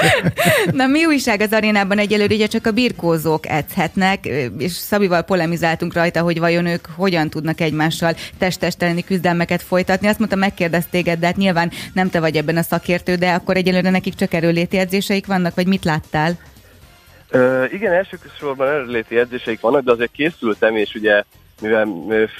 Na 0.72 0.88
mi 0.88 1.06
újság 1.06 1.42
az 1.42 1.54
arénában 1.54 1.98
egyelőre, 1.98 2.34
ugye 2.34 2.48
csak 2.48 2.68
a 2.68 2.72
birkózók 2.72 3.48
edzhetnek, 3.48 4.26
és 4.58 4.72
Szabival 4.72 5.22
polemizáltunk 5.22 5.94
rajta, 5.94 6.22
hogy 6.22 6.40
vajon 6.40 6.66
ők 6.66 6.86
hogyan 6.96 7.30
tudnak 7.30 7.62
egymással 7.62 8.14
testesteleni 8.38 9.04
küzdelmeket 9.04 9.62
folytatni. 9.62 10.08
Azt 10.08 10.20
mondta, 10.20 10.38
megkérdezték 10.38 11.06
téged, 11.06 11.20
de 11.20 11.26
hát 11.26 11.36
nyilván 11.36 11.72
nem 11.94 12.10
te 12.10 12.20
vagy 12.20 12.36
ebben 12.36 12.58
a 12.58 12.62
szakértő, 12.62 13.16
de 13.16 13.34
akkor 13.34 13.58
egyelőre 13.58 13.90
nekik 13.90 14.16
csak 14.16 14.34
erőléti 14.34 14.78
edzéseik 14.78 15.26
vannak, 15.26 15.56
vagy 15.56 15.68
mit 15.68 15.84
láttál? 15.84 16.38
Uh, 17.32 17.74
igen, 17.74 17.94
első 17.94 18.18
sorban 18.38 18.68
erőléti 18.68 19.18
edzéseik 19.18 19.60
vannak, 19.60 19.84
de 19.84 19.92
azért 19.92 20.12
készültem, 20.12 20.76
és 20.76 20.94
ugye 20.94 21.24
mivel 21.62 21.88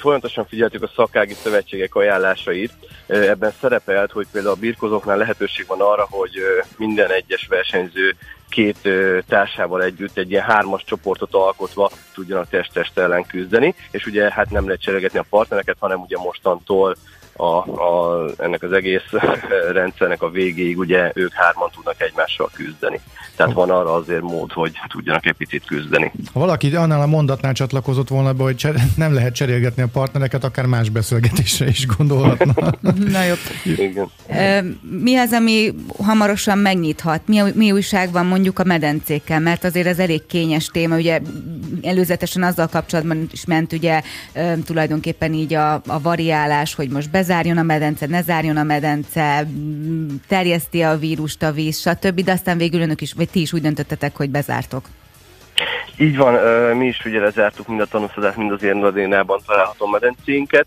folyamatosan 0.00 0.46
figyeltük 0.46 0.82
a 0.82 0.90
szakági 0.96 1.34
szövetségek 1.34 1.94
ajánlásait, 1.94 2.72
ebben 3.06 3.52
szerepelt, 3.60 4.12
hogy 4.12 4.26
például 4.32 4.54
a 4.54 4.60
birkozóknál 4.60 5.16
lehetőség 5.16 5.66
van 5.66 5.80
arra, 5.80 6.06
hogy 6.10 6.38
minden 6.76 7.10
egyes 7.10 7.46
versenyző 7.46 8.16
két 8.48 8.88
társával 9.28 9.82
együtt 9.82 10.16
egy 10.16 10.30
ilyen 10.30 10.44
hármas 10.44 10.84
csoportot 10.84 11.34
alkotva 11.34 11.90
tudjanak 12.14 12.48
test-test 12.48 12.98
ellen 12.98 13.26
küzdeni, 13.26 13.74
és 13.90 14.06
ugye 14.06 14.32
hát 14.32 14.50
nem 14.50 14.64
lehet 14.64 14.80
cseregetni 14.80 15.18
a 15.18 15.26
partnereket, 15.30 15.76
hanem 15.78 16.00
ugye 16.00 16.18
mostantól 16.18 16.96
a, 17.36 17.56
a, 17.82 18.24
ennek 18.38 18.62
az 18.62 18.72
egész 18.72 19.10
rendszernek 19.72 20.22
a 20.22 20.30
végéig 20.30 20.78
ugye 20.78 21.10
ők 21.14 21.32
hárman 21.32 21.70
tudnak 21.74 22.02
egymással 22.02 22.50
küzdeni. 22.52 23.00
Tehát 23.36 23.52
van 23.52 23.70
arra 23.70 23.94
azért 23.94 24.22
mód, 24.22 24.52
hogy 24.52 24.72
tudjanak 24.88 25.26
egy 25.26 25.32
picit 25.32 25.64
küzdeni. 25.64 26.12
Ha 26.32 26.40
valaki 26.40 26.76
annál 26.76 27.00
a 27.00 27.06
mondatnál 27.06 27.52
csatlakozott 27.52 28.08
volna 28.08 28.32
be, 28.32 28.42
hogy 28.42 28.56
cser- 28.56 28.96
nem 28.96 29.14
lehet 29.14 29.34
cserélgetni 29.34 29.82
a 29.82 29.88
partnereket, 29.92 30.44
akár 30.44 30.66
más 30.66 30.88
beszélgetésre 30.88 31.66
is 31.66 31.86
gondolhatna. 31.86 32.54
Na 33.12 33.22
jó. 33.22 33.34
Igen. 33.64 34.10
Mi 35.02 35.16
az, 35.16 35.32
ami 35.32 35.74
hamarosan 36.02 36.58
megnyithat? 36.58 37.20
Mi, 37.26 37.40
mi 37.54 37.72
újság 37.72 38.12
van 38.12 38.26
mondjuk 38.26 38.58
a 38.58 38.64
medencékkel? 38.64 39.40
Mert 39.40 39.64
azért 39.64 39.86
ez 39.86 39.98
elég 39.98 40.26
kényes 40.26 40.66
téma. 40.66 40.96
Ugye 40.96 41.20
előzetesen 41.82 42.42
azzal 42.42 42.66
kapcsolatban 42.66 43.28
is 43.32 43.44
ment 43.44 43.72
ugye 43.72 44.02
tulajdonképpen 44.64 45.32
így 45.32 45.54
a, 45.54 45.72
a 45.72 46.00
variálás, 46.02 46.74
hogy 46.74 46.88
most 46.88 47.10
bezárjon 47.26 47.58
a 47.58 47.62
medence, 47.62 48.06
ne 48.06 48.22
zárjon 48.22 48.56
a 48.56 48.62
medence, 48.62 49.46
terjeszti 50.28 50.82
a 50.82 50.98
vírust 50.98 51.42
a 51.42 51.52
víz, 51.52 51.80
stb. 51.80 52.20
De 52.20 52.32
aztán 52.32 52.58
végül 52.58 52.80
önök 52.80 53.00
is, 53.00 53.12
vagy 53.12 53.28
ti 53.28 53.40
is 53.40 53.52
úgy 53.52 53.60
döntöttetek, 53.60 54.16
hogy 54.16 54.30
bezártok. 54.30 54.84
Így 55.98 56.16
van, 56.16 56.34
mi 56.76 56.86
is 56.86 57.04
ugye 57.04 57.20
lezártuk 57.20 57.68
mind 57.68 57.80
a 57.80 57.86
tanúszadást, 57.86 58.36
mind 58.36 58.52
az 58.52 58.62
Érnadénában 58.62 59.40
található 59.46 59.86
medencénket, 59.86 60.66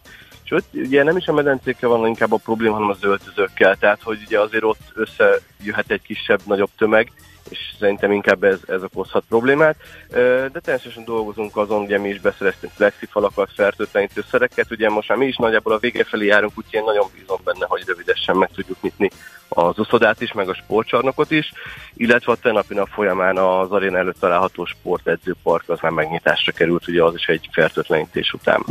ott 0.51 0.65
ugye 0.73 1.03
nem 1.03 1.17
is 1.17 1.27
a 1.27 1.33
medencékkel 1.33 1.89
van 1.89 2.07
inkább 2.07 2.31
a 2.31 2.37
probléma, 2.37 2.73
hanem 2.73 2.89
az 2.89 3.03
öltözőkkel, 3.03 3.75
tehát 3.75 4.01
hogy 4.03 4.19
ugye 4.25 4.39
azért 4.39 4.63
ott 4.63 4.93
összejöhet 4.93 5.91
egy 5.91 6.01
kisebb-nagyobb 6.01 6.69
tömeg, 6.77 7.11
és 7.49 7.57
szerintem 7.79 8.11
inkább 8.11 8.43
ez, 8.43 8.59
ez 8.67 8.83
okozhat 8.83 9.23
problémát. 9.29 9.75
De 10.09 10.59
természetesen 10.59 11.03
dolgozunk 11.05 11.57
azon, 11.57 11.81
ugye 11.81 11.97
mi 11.97 12.09
is 12.09 12.19
beszereztünk 12.19 12.73
plexifalakat, 12.73 13.51
fertőtlenítőszereket, 13.55 14.71
ugye 14.71 14.89
most 14.89 15.09
már 15.09 15.17
mi 15.17 15.25
is 15.25 15.35
nagyjából 15.35 15.73
a 15.73 15.79
vége 15.79 16.03
felé 16.03 16.25
járunk, 16.25 16.57
úgyhogy 16.57 16.73
én 16.73 16.83
nagyon 16.83 17.07
bízom 17.13 17.39
benne, 17.43 17.65
hogy 17.67 17.83
rövidesen 17.85 18.37
meg 18.37 18.49
tudjuk 18.53 18.81
nyitni 18.81 19.09
az 19.49 19.79
uszodát 19.79 20.21
is, 20.21 20.33
meg 20.33 20.49
a 20.49 20.53
sportcsarnokot 20.53 21.31
is, 21.31 21.53
illetve 21.93 22.31
a 22.31 22.35
tenapi 22.35 22.73
nap 22.73 22.87
folyamán 22.87 23.37
az 23.37 23.71
aréna 23.71 23.97
előtt 23.97 24.19
található 24.19 24.65
sportedzőpark 24.65 25.69
az 25.69 25.79
már 25.81 25.91
megnyitásra 25.91 26.51
került, 26.51 26.87
ugye 26.87 27.03
az 27.03 27.15
is 27.15 27.25
egy 27.25 27.49
fertőtlenítés 27.51 28.33
után. 28.33 28.63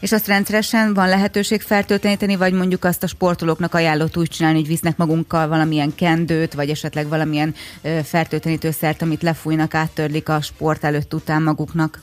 És 0.00 0.12
azt 0.12 0.26
rendszeresen 0.26 0.94
van 0.94 1.08
lehetőség 1.08 1.60
fertőtleníteni, 1.60 2.36
vagy 2.36 2.52
mondjuk 2.52 2.84
azt 2.84 3.02
a 3.02 3.06
sportolóknak 3.06 3.74
ajánlott 3.74 4.16
úgy 4.16 4.28
csinálni, 4.28 4.58
hogy 4.58 4.68
visznek 4.68 4.96
magunkkal 4.96 5.48
valamilyen 5.48 5.94
kendőt, 5.94 6.54
vagy 6.54 6.70
esetleg 6.70 7.08
valamilyen 7.08 7.54
fertőtlenítőszert, 8.02 9.02
amit 9.02 9.22
lefújnak, 9.22 9.74
áttörlik 9.74 10.28
a 10.28 10.40
sport 10.40 10.84
előtt 10.84 11.14
után 11.14 11.42
maguknak? 11.42 12.00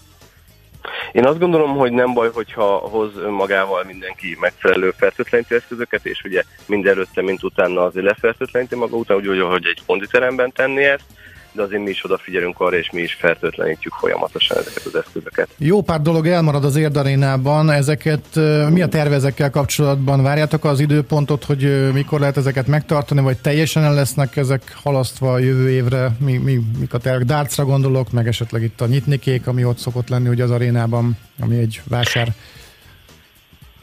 Én 1.11 1.25
azt 1.25 1.39
gondolom, 1.39 1.75
hogy 1.75 1.91
nem 1.91 2.13
baj, 2.13 2.29
hogyha 2.33 2.65
hoz 2.77 3.11
magával 3.29 3.83
mindenki 3.83 4.37
megfelelő 4.39 4.91
fertőtlenítő 4.97 5.55
eszközöket, 5.55 6.05
és 6.05 6.21
ugye 6.23 6.43
mind 6.65 6.87
előtte, 6.87 7.21
mint 7.21 7.43
utána 7.43 7.83
azért 7.83 8.05
lefertőtleníti 8.05 8.75
maga 8.75 8.95
után, 8.97 9.17
úgy, 9.17 9.41
hogy 9.41 9.65
egy 9.65 9.81
konditeremben 9.85 10.51
tenni 10.51 10.83
ezt, 10.83 11.05
de 11.51 11.61
azért 11.61 11.83
mi 11.83 11.89
is 11.89 12.03
odafigyelünk 12.03 12.59
arra, 12.59 12.77
és 12.77 12.89
mi 12.91 13.01
is 13.01 13.13
fertőtlenítjük 13.13 13.93
folyamatosan 13.93 14.57
ezeket 14.57 14.85
az 14.85 14.95
eszközöket. 14.95 15.49
Jó 15.57 15.81
pár 15.81 16.01
dolog 16.01 16.27
elmarad 16.27 16.65
az 16.65 16.75
érdarénában, 16.75 17.71
ezeket 17.71 18.25
mi 18.69 18.81
a 18.81 18.87
tervezekkel 18.87 19.49
kapcsolatban? 19.49 20.23
Várjátok 20.23 20.65
az 20.65 20.79
időpontot, 20.79 21.43
hogy 21.43 21.91
mikor 21.93 22.19
lehet 22.19 22.37
ezeket 22.37 22.67
megtartani, 22.67 23.21
vagy 23.21 23.37
teljesen 23.37 23.83
el 23.83 23.93
lesznek 23.93 24.37
ezek 24.37 24.61
halasztva 24.83 25.31
a 25.31 25.39
jövő 25.39 25.69
évre? 25.69 26.11
Mi, 26.19 26.37
mi, 26.37 26.59
mik 26.79 26.93
a 26.93 26.97
tervek? 26.97 27.25
Dartsra 27.25 27.65
gondolok, 27.65 28.11
meg 28.11 28.27
esetleg 28.27 28.63
itt 28.63 28.81
a 28.81 28.85
nyitnikék, 28.85 29.47
ami 29.47 29.65
ott 29.65 29.77
szokott 29.77 30.09
lenni 30.09 30.29
ugye 30.29 30.43
az 30.43 30.51
arénában, 30.51 31.17
ami 31.39 31.57
egy 31.57 31.81
vásár. 31.89 32.27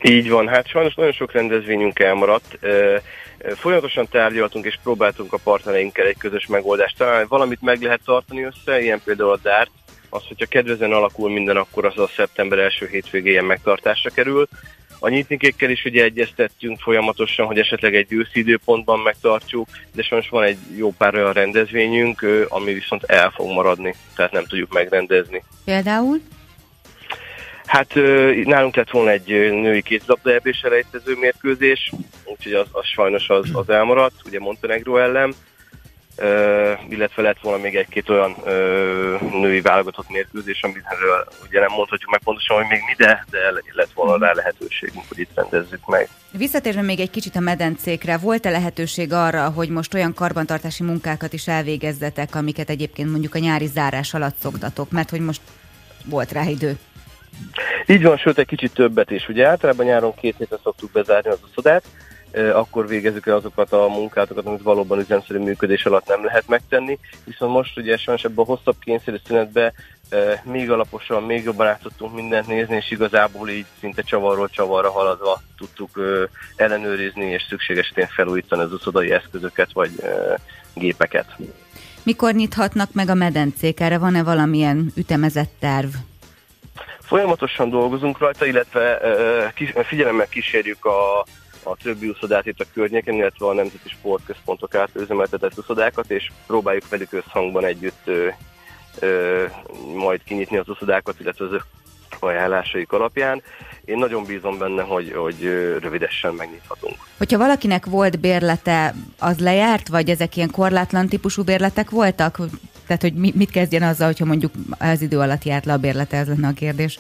Így 0.03 0.29
van, 0.29 0.49
hát 0.49 0.67
sajnos 0.67 0.95
nagyon 0.95 1.13
sok 1.13 1.33
rendezvényünk 1.33 1.99
elmaradt. 1.99 2.59
Folyamatosan 3.57 4.09
tárgyaltunk 4.11 4.65
és 4.65 4.79
próbáltunk 4.83 5.33
a 5.33 5.39
partnereinkkel 5.45 6.07
egy 6.07 6.19
közös 6.19 6.47
megoldást 6.47 6.97
találni. 6.97 7.27
Valamit 7.29 7.63
meg 7.63 7.83
lehet 7.83 8.01
tartani 8.05 8.43
össze, 8.43 8.83
ilyen 8.83 9.01
például 9.05 9.31
a 9.31 9.39
DART, 9.43 9.71
az, 10.11 10.23
hogyha 10.29 10.47
kedvezően 10.47 10.93
alakul 10.93 11.31
minden, 11.31 11.57
akkor 11.57 11.85
az 11.85 11.99
a 11.99 12.11
szeptember 12.17 12.59
első 12.59 12.87
hétvégéjén 12.87 13.45
megtartásra 13.45 14.11
kerül. 14.11 14.49
A 15.01 15.09
nyitnikékkel 15.09 15.71
is 15.71 15.85
ugye 15.85 16.03
egyeztettünk 16.03 16.81
folyamatosan, 16.81 17.47
hogy 17.47 17.59
esetleg 17.59 17.95
egy 17.95 18.13
őszi 18.13 18.39
időpontban 18.39 18.99
megtartjuk, 18.99 19.69
de 19.95 20.03
sajnos 20.03 20.29
van 20.29 20.43
egy 20.43 20.59
jó 20.77 20.93
pár 20.99 21.15
olyan 21.15 21.33
rendezvényünk, 21.33 22.27
ami 22.49 22.73
viszont 22.73 23.03
el 23.05 23.31
fog 23.31 23.51
maradni, 23.51 23.95
tehát 24.17 24.33
nem 24.33 24.45
tudjuk 24.47 24.73
megrendezni. 24.73 25.43
Például? 25.65 26.21
Hát 27.69 27.95
nálunk 28.45 28.77
lett 28.77 28.91
volna 28.91 29.11
egy 29.11 29.27
női 29.51 29.83
kézlabda 29.83 30.33
ebbés 30.33 30.61
elejtező 30.61 31.17
mérkőzés, 31.21 31.93
úgyhogy 32.25 32.53
az, 32.53 32.67
az 32.73 32.87
sajnos 32.87 33.29
az, 33.29 33.51
az 33.53 33.69
elmaradt, 33.69 34.15
ugye 34.25 34.39
Montenegro 34.39 34.97
ellen, 34.97 35.35
Uh, 36.23 36.79
illetve 36.89 37.23
lett 37.23 37.41
volna 37.41 37.63
még 37.63 37.77
egy-két 37.77 38.09
olyan 38.09 38.31
uh, 38.31 39.21
női 39.21 39.61
válogatott 39.61 40.09
mérkőzés, 40.09 40.63
amiről 40.63 41.27
ugye 41.49 41.61
nem 41.61 41.73
mondhatjuk 41.77 42.11
meg 42.11 42.21
pontosan, 42.25 42.57
hogy 42.57 42.67
még 42.69 42.81
mi, 42.87 43.05
de, 43.05 43.25
de 43.31 43.39
lett 43.73 43.93
volna 43.95 44.27
rá 44.27 44.33
lehetőségünk, 44.33 45.05
hogy 45.09 45.19
itt 45.19 45.31
rendezzük 45.35 45.87
meg. 45.87 46.09
Visszatérve 46.31 46.83
még 46.83 47.01
egy 47.01 47.11
kicsit 47.11 47.37
a 47.37 47.41
medencékre, 47.41 48.17
volt-e 48.17 48.51
lehetőség 48.51 49.13
arra, 49.13 49.51
hogy 49.51 49.69
most 49.69 49.95
olyan 49.95 50.15
karbantartási 50.15 50.83
munkákat 50.83 51.33
is 51.33 51.49
elvégezzetek, 51.49 52.35
amiket 52.35 52.71
egyébként 52.71 53.11
mondjuk 53.11 53.35
a 53.35 53.39
nyári 53.39 53.67
zárás 53.67 54.15
alatt 54.15 54.37
szoktatok, 54.41 54.91
mert 54.91 55.11
hogy 55.11 55.21
most 55.21 55.41
volt 56.05 56.33
rá 56.33 56.45
idő? 56.45 56.79
Így 57.87 58.03
van, 58.03 58.17
sőt 58.17 58.39
egy 58.39 58.47
kicsit 58.47 58.75
többet 58.75 59.11
is. 59.11 59.29
Ugye 59.29 59.47
általában 59.47 59.87
nyáron 59.87 60.15
két 60.15 60.35
hétre 60.39 60.57
szoktuk 60.63 60.91
bezárni 60.93 61.31
az 61.31 61.39
uszodát, 61.51 61.85
akkor 62.53 62.87
végezzük 62.87 63.27
el 63.27 63.37
azokat 63.37 63.73
a 63.73 63.89
munkátokat, 63.89 64.47
amit 64.47 64.63
valóban 64.63 64.99
üzemszerű 64.99 65.39
működés 65.39 65.85
alatt 65.85 66.07
nem 66.07 66.25
lehet 66.25 66.49
megtenni, 66.49 66.99
viszont 67.25 67.53
most 67.53 67.79
ugye 67.79 67.97
sajnos 67.97 68.25
ebben 68.25 68.45
a 68.45 68.49
hosszabb 68.49 68.77
kényszerű 68.81 69.17
szünetben 69.27 69.73
még 70.43 70.71
alaposan, 70.71 71.23
még 71.23 71.45
jobban 71.45 71.67
át 71.67 71.83
tudtunk 71.83 72.15
mindent 72.15 72.47
nézni, 72.47 72.77
és 72.77 72.91
igazából 72.91 73.49
így 73.49 73.67
szinte 73.81 74.03
csavarról 74.03 74.49
csavarra 74.49 74.91
haladva 74.91 75.43
tudtuk 75.57 76.01
ellenőrizni, 76.57 77.25
és 77.25 77.47
szükséges 77.49 77.85
esetén 77.85 78.07
felújítani 78.07 78.63
az 78.63 78.73
uszodai 78.73 79.11
eszközöket 79.11 79.73
vagy 79.73 79.91
gépeket. 80.75 81.37
Mikor 82.03 82.35
nyithatnak 82.35 82.93
meg 82.93 83.09
a 83.09 83.15
medencék? 83.15 83.81
Erre 83.81 83.99
van-e 83.99 84.23
valamilyen 84.23 84.93
ütemezett 84.97 85.53
terv? 85.59 85.89
Folyamatosan 87.09 87.71
dolgozunk 87.71 88.19
rajta, 88.19 88.47
illetve 88.47 89.01
figyelemmel 89.85 90.27
kísérjük 90.27 90.85
a, 90.85 91.21
a 91.63 91.77
többi 91.83 92.09
uszodát 92.09 92.47
itt 92.47 92.61
a 92.61 92.65
környéken, 92.75 93.15
illetve 93.15 93.47
a 93.47 93.53
nemzeti 93.53 93.89
sportközpontok 93.89 94.75
által 94.75 95.03
üzemeltetett 95.03 95.59
uszodákat, 95.59 96.11
és 96.11 96.31
próbáljuk 96.47 96.89
velük 96.89 97.13
összhangban 97.13 97.65
együtt 97.65 98.03
ö, 98.05 98.29
ö, 98.99 99.45
majd 99.97 100.21
kinyitni 100.25 100.57
az 100.57 100.69
uszodákat, 100.69 101.21
illetve 101.21 101.45
az 101.45 101.63
ajánlásaik 102.21 102.93
alapján. 102.93 103.43
Én 103.85 103.99
nagyon 103.99 104.25
bízom 104.25 104.59
benne, 104.59 104.83
hogy, 104.83 105.13
hogy 105.13 105.43
rövidesen 105.81 106.35
megnyithatunk. 106.35 106.97
Hogyha 107.19 107.39
valakinek 107.39 107.87
volt 107.87 108.21
bérlete, 108.21 108.95
az 109.19 109.39
lejárt, 109.39 109.89
vagy 109.89 110.11
ezek 110.11 110.37
ilyen 110.37 110.51
korlátlan 110.51 111.09
típusú 111.09 111.43
bérletek 111.43 111.91
voltak? 111.91 112.39
Tehát, 112.89 113.03
hogy 113.03 113.35
mit 113.35 113.51
kezdjen 113.51 113.83
azzal, 113.83 114.07
hogyha 114.07 114.25
mondjuk 114.25 114.53
az 114.79 115.03
idő 115.03 115.19
alatt 115.19 115.45
járt 115.45 115.65
le 115.65 115.73
a 115.73 115.77
bérlete, 115.77 116.17
ez 116.17 116.27
lenne 116.27 116.49
a 116.49 116.53
kérdés. 116.53 116.99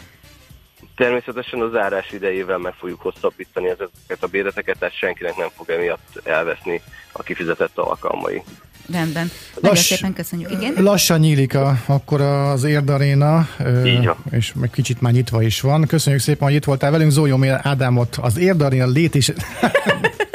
Természetesen 0.96 1.60
az 1.60 1.70
zárás 1.70 2.12
idejével 2.12 2.58
meg 2.58 2.72
fogjuk 2.72 3.00
hosszabbítani 3.00 3.68
ezeket 3.68 4.22
a 4.22 4.26
bérleteket, 4.26 4.78
tehát 4.78 4.94
senkinek 4.94 5.36
nem 5.36 5.48
fog 5.56 5.70
emiatt 5.70 6.20
elveszni 6.24 6.80
a 7.12 7.22
kifizetett 7.22 7.78
alkalmai. 7.78 8.42
Rendben. 8.92 9.30
Nagyon 9.54 9.76
Lass, 9.76 9.86
szépen 9.86 10.12
köszönjük. 10.12 10.50
Igen? 10.50 10.74
Lassan 10.82 11.18
nyílik 11.18 11.54
a, 11.54 11.78
akkor 11.86 12.20
az 12.20 12.64
Érdaréna, 12.64 13.48
és 14.30 14.52
meg 14.54 14.70
kicsit 14.70 15.00
már 15.00 15.12
nyitva 15.12 15.42
is 15.42 15.60
van. 15.60 15.86
Köszönjük 15.86 16.22
szépen, 16.22 16.46
hogy 16.46 16.56
itt 16.56 16.64
voltál 16.64 16.90
velünk. 16.90 17.10
Zólyom 17.10 17.44
Ádámot, 17.62 18.16
az 18.20 18.38
Érdaréna 18.38 18.86
lét 18.86 19.14
is... 19.14 19.32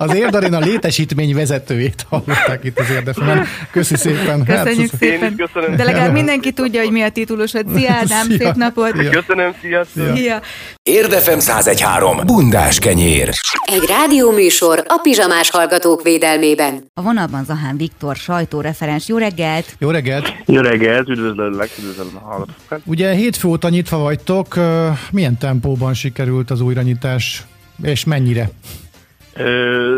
Az 0.00 0.14
Érdarén 0.14 0.54
a 0.54 0.58
létesítmény 0.58 1.34
vezetőjét 1.34 2.06
hallották 2.08 2.64
itt 2.64 2.78
az 2.78 2.90
érdefemen. 2.90 3.46
Köszi 3.72 3.96
szépen. 3.96 4.44
Köszönjük 4.44 4.90
hát, 4.90 5.00
szépen. 5.00 5.36
Köszönöm. 5.36 5.76
De 5.76 5.84
legalább 5.84 6.12
mindenki 6.12 6.52
tudja, 6.52 6.80
hogy 6.80 6.90
mi 6.90 7.02
a 7.02 7.10
titulusod. 7.10 7.66
Szia 7.74 7.92
Ádám, 7.92 8.26
szia. 8.26 8.36
szép 8.38 8.54
napot. 8.54 8.96
Szia. 8.96 9.10
Köszönöm, 9.10 9.54
szia. 9.60 9.84
szia. 9.94 10.14
szia. 10.14 10.40
Érdefem 10.82 11.38
1013. 11.38 12.16
Bundás 12.26 12.78
kenyér. 12.78 13.28
Egy 13.64 13.84
rádióműsor 13.88 14.84
a 14.86 14.98
pizsamás 15.02 15.50
hallgatók 15.50 16.02
védelmében. 16.02 16.84
A 16.94 17.02
vonalban 17.02 17.44
Zahán 17.44 17.76
Viktor, 17.76 18.16
sajtóreferens. 18.16 19.08
Jó 19.08 19.18
reggelt! 19.18 19.76
Jó 19.78 19.90
reggelt! 19.90 20.34
Jó 20.46 20.60
reggelt, 20.60 21.08
üdvözlök, 21.08 21.68
üdvözlöm 21.78 22.10
a 22.22 22.28
hallgatókat. 22.28 22.80
Ugye 22.84 23.12
hétfő 23.12 23.48
óta 23.48 23.68
nyitva 23.68 23.98
vagytok, 23.98 24.58
milyen 25.10 25.38
tempóban 25.38 25.94
sikerült 25.94 26.50
az 26.50 26.60
újranyitás, 26.60 27.44
és 27.82 28.04
mennyire? 28.04 28.50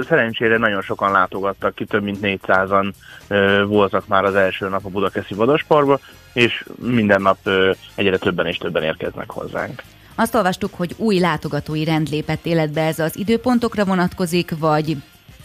Szerencsére 0.09 0.59
nagyon 0.59 0.83
sokan 0.83 1.13
látogattak 1.13 1.75
ki, 1.75 1.85
több 1.85 2.03
mint 2.03 2.19
400-an 2.23 2.93
ö, 3.29 3.65
voltak 3.67 4.07
már 4.07 4.25
az 4.25 4.35
első 4.35 4.69
nap 4.69 4.85
a 4.85 4.89
Budakeszi 4.89 5.35
Vadasparkba, 5.35 5.99
és 6.33 6.65
minden 6.77 7.23
nap 7.23 7.39
egyre 7.95 8.17
többen 8.17 8.47
és 8.47 8.57
többen 8.57 8.83
érkeznek 8.83 9.31
hozzánk. 9.31 9.83
Azt 10.15 10.35
olvastuk, 10.35 10.75
hogy 10.75 10.95
új 10.97 11.19
látogatói 11.19 11.85
rend 11.85 12.09
lépett 12.09 12.47
életbe, 12.47 12.87
ez 12.87 12.99
az 12.99 13.17
időpontokra 13.17 13.85
vonatkozik, 13.85 14.59
vagy 14.59 14.97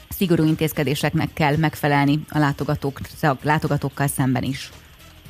szigorú 0.10 0.44
intézkedéseknek 0.44 1.34
kell 1.34 1.56
megfelelni 1.58 2.20
a 2.30 2.38
látogatók, 2.38 3.00
látogatókkal 3.42 4.08
szemben 4.08 4.44
is? 4.44 4.70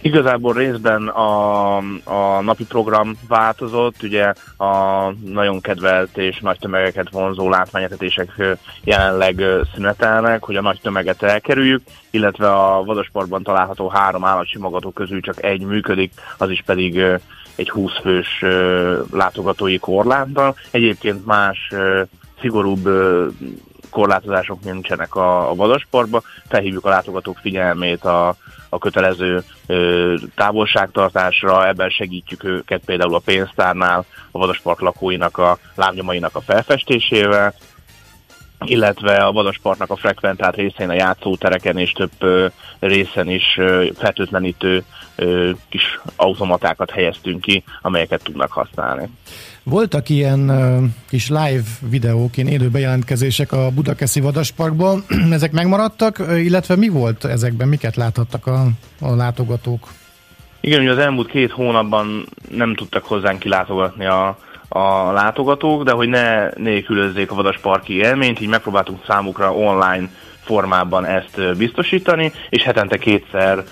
Igazából 0.01 0.53
részben 0.53 1.07
a, 1.07 1.77
a 2.03 2.41
napi 2.41 2.65
program 2.65 3.17
változott, 3.27 4.03
ugye 4.03 4.33
a 4.57 5.11
nagyon 5.25 5.61
kedvelt 5.61 6.17
és 6.17 6.39
nagy 6.39 6.59
tömegeket 6.59 7.09
vonzó 7.11 7.49
látványetetések 7.49 8.57
jelenleg 8.83 9.43
szünetelnek, 9.73 10.43
hogy 10.43 10.55
a 10.55 10.61
nagy 10.61 10.79
tömeget 10.81 11.23
elkerüljük, 11.23 11.81
illetve 12.09 12.53
a 12.53 12.83
Vadasportban 12.83 13.43
található 13.43 13.87
három 13.87 14.25
állatsimogató 14.25 14.91
közül 14.91 15.21
csak 15.21 15.43
egy 15.43 15.61
működik, 15.61 16.11
az 16.37 16.49
is 16.49 16.63
pedig 16.65 17.01
egy 17.55 17.69
20 17.69 17.91
fős 18.01 18.43
látogatói 19.11 19.77
korláttal. 19.77 20.55
Egyébként 20.71 21.25
más 21.25 21.71
szigorúbb 22.39 22.89
korlátozások 23.89 24.63
nincsenek 24.63 25.15
a, 25.15 25.49
a 25.49 25.55
vadasportban. 25.55 26.23
Felhívjuk 26.47 26.85
a 26.85 26.89
látogatók 26.89 27.37
figyelmét 27.37 28.03
a, 28.03 28.35
a 28.69 28.77
kötelező 28.77 29.43
ö, 29.65 30.15
távolságtartásra, 30.35 31.67
ebben 31.67 31.89
segítjük 31.89 32.43
őket 32.43 32.81
például 32.85 33.15
a 33.15 33.21
pénztárnál, 33.25 34.05
a 34.31 34.37
vadaspart 34.37 34.79
lakóinak 34.79 35.37
a 35.37 35.57
lábnyomainak 35.75 36.35
a 36.35 36.41
felfestésével, 36.41 37.53
illetve 38.65 39.15
a 39.15 39.31
vadaspartnak 39.31 39.89
a 39.89 39.95
frekventált 39.95 40.55
részén 40.55 40.89
a 40.89 40.93
játszótereken 40.93 41.77
és 41.77 41.91
több 41.91 42.11
ö, 42.19 42.47
részen 42.79 43.29
is 43.29 43.57
ö, 43.57 43.87
fertőtlenítő 43.95 44.83
ö, 45.15 45.51
kis 45.69 45.99
automatákat 46.15 46.91
helyeztünk 46.91 47.41
ki, 47.41 47.63
amelyeket 47.81 48.23
tudnak 48.23 48.51
használni. 48.51 49.09
Voltak 49.69 50.09
ilyen 50.09 50.49
uh, 50.49 50.83
kis 51.09 51.29
live 51.29 51.63
videók, 51.89 52.37
ilyen 52.37 52.49
élő 52.49 52.69
bejelentkezések 52.69 53.51
a 53.51 53.69
Budakeszi 53.71 54.19
Vadasparkból. 54.19 55.03
Ezek 55.31 55.51
megmaradtak, 55.51 56.23
illetve 56.35 56.75
mi 56.75 56.87
volt 56.87 57.25
ezekben, 57.25 57.67
miket 57.67 57.95
láthattak 57.95 58.47
a, 58.47 58.67
a 58.99 59.15
látogatók? 59.15 59.87
Igen, 60.59 60.81
ugye 60.81 60.91
az 60.91 60.97
elmúlt 60.97 61.29
két 61.29 61.51
hónapban 61.51 62.25
nem 62.49 62.75
tudtak 62.75 63.03
hozzánk 63.03 63.39
kilátogatni 63.39 64.05
a, 64.05 64.37
a 64.69 65.11
látogatók, 65.11 65.83
de 65.83 65.91
hogy 65.91 66.07
ne 66.07 66.49
nélkülözzék 66.49 67.31
a 67.31 67.35
vadasparki 67.35 67.93
élményt, 67.93 68.41
így 68.41 68.49
megpróbáltunk 68.49 69.03
számukra 69.07 69.53
online 69.53 70.09
formában 70.47 71.05
ezt 71.05 71.57
biztosítani, 71.57 72.31
és 72.49 72.63
hetente 72.63 72.97
kétszer 72.97 73.63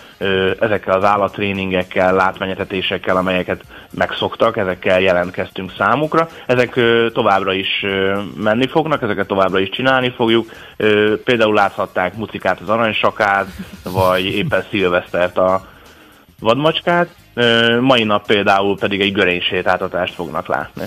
ezekkel 0.60 0.98
az 0.98 1.04
állattréningekkel, 1.04 2.16
látványetetésekkel, 2.16 3.18
amelyeket 3.18 3.62
megszoktak, 3.92 4.58
ezekkel 4.58 5.02
jelentkeztünk 5.02 5.72
számukra. 5.78 6.28
Ezek 6.46 6.80
továbbra 7.14 7.54
is 7.54 7.86
menni 8.38 8.68
fognak, 8.68 9.02
ezeket 9.02 9.28
továbbra 9.28 9.60
is 9.60 9.70
csinálni 9.70 10.14
fogjuk. 10.16 10.52
Például 11.24 11.54
láthatták 11.54 12.16
Mucikát 12.16 12.60
az 12.60 12.70
aranysakát, 12.70 13.48
vagy 13.84 14.26
éppen 14.26 14.64
Szilvesztert 14.70 15.38
a 15.38 15.68
vadmacskát. 16.40 17.10
Mai 17.80 18.04
nap 18.04 18.26
például 18.26 18.78
pedig 18.78 19.02
egy 19.02 19.14
görénysétáltatást 19.14 20.14
fognak 20.14 20.48
látni. 20.48 20.84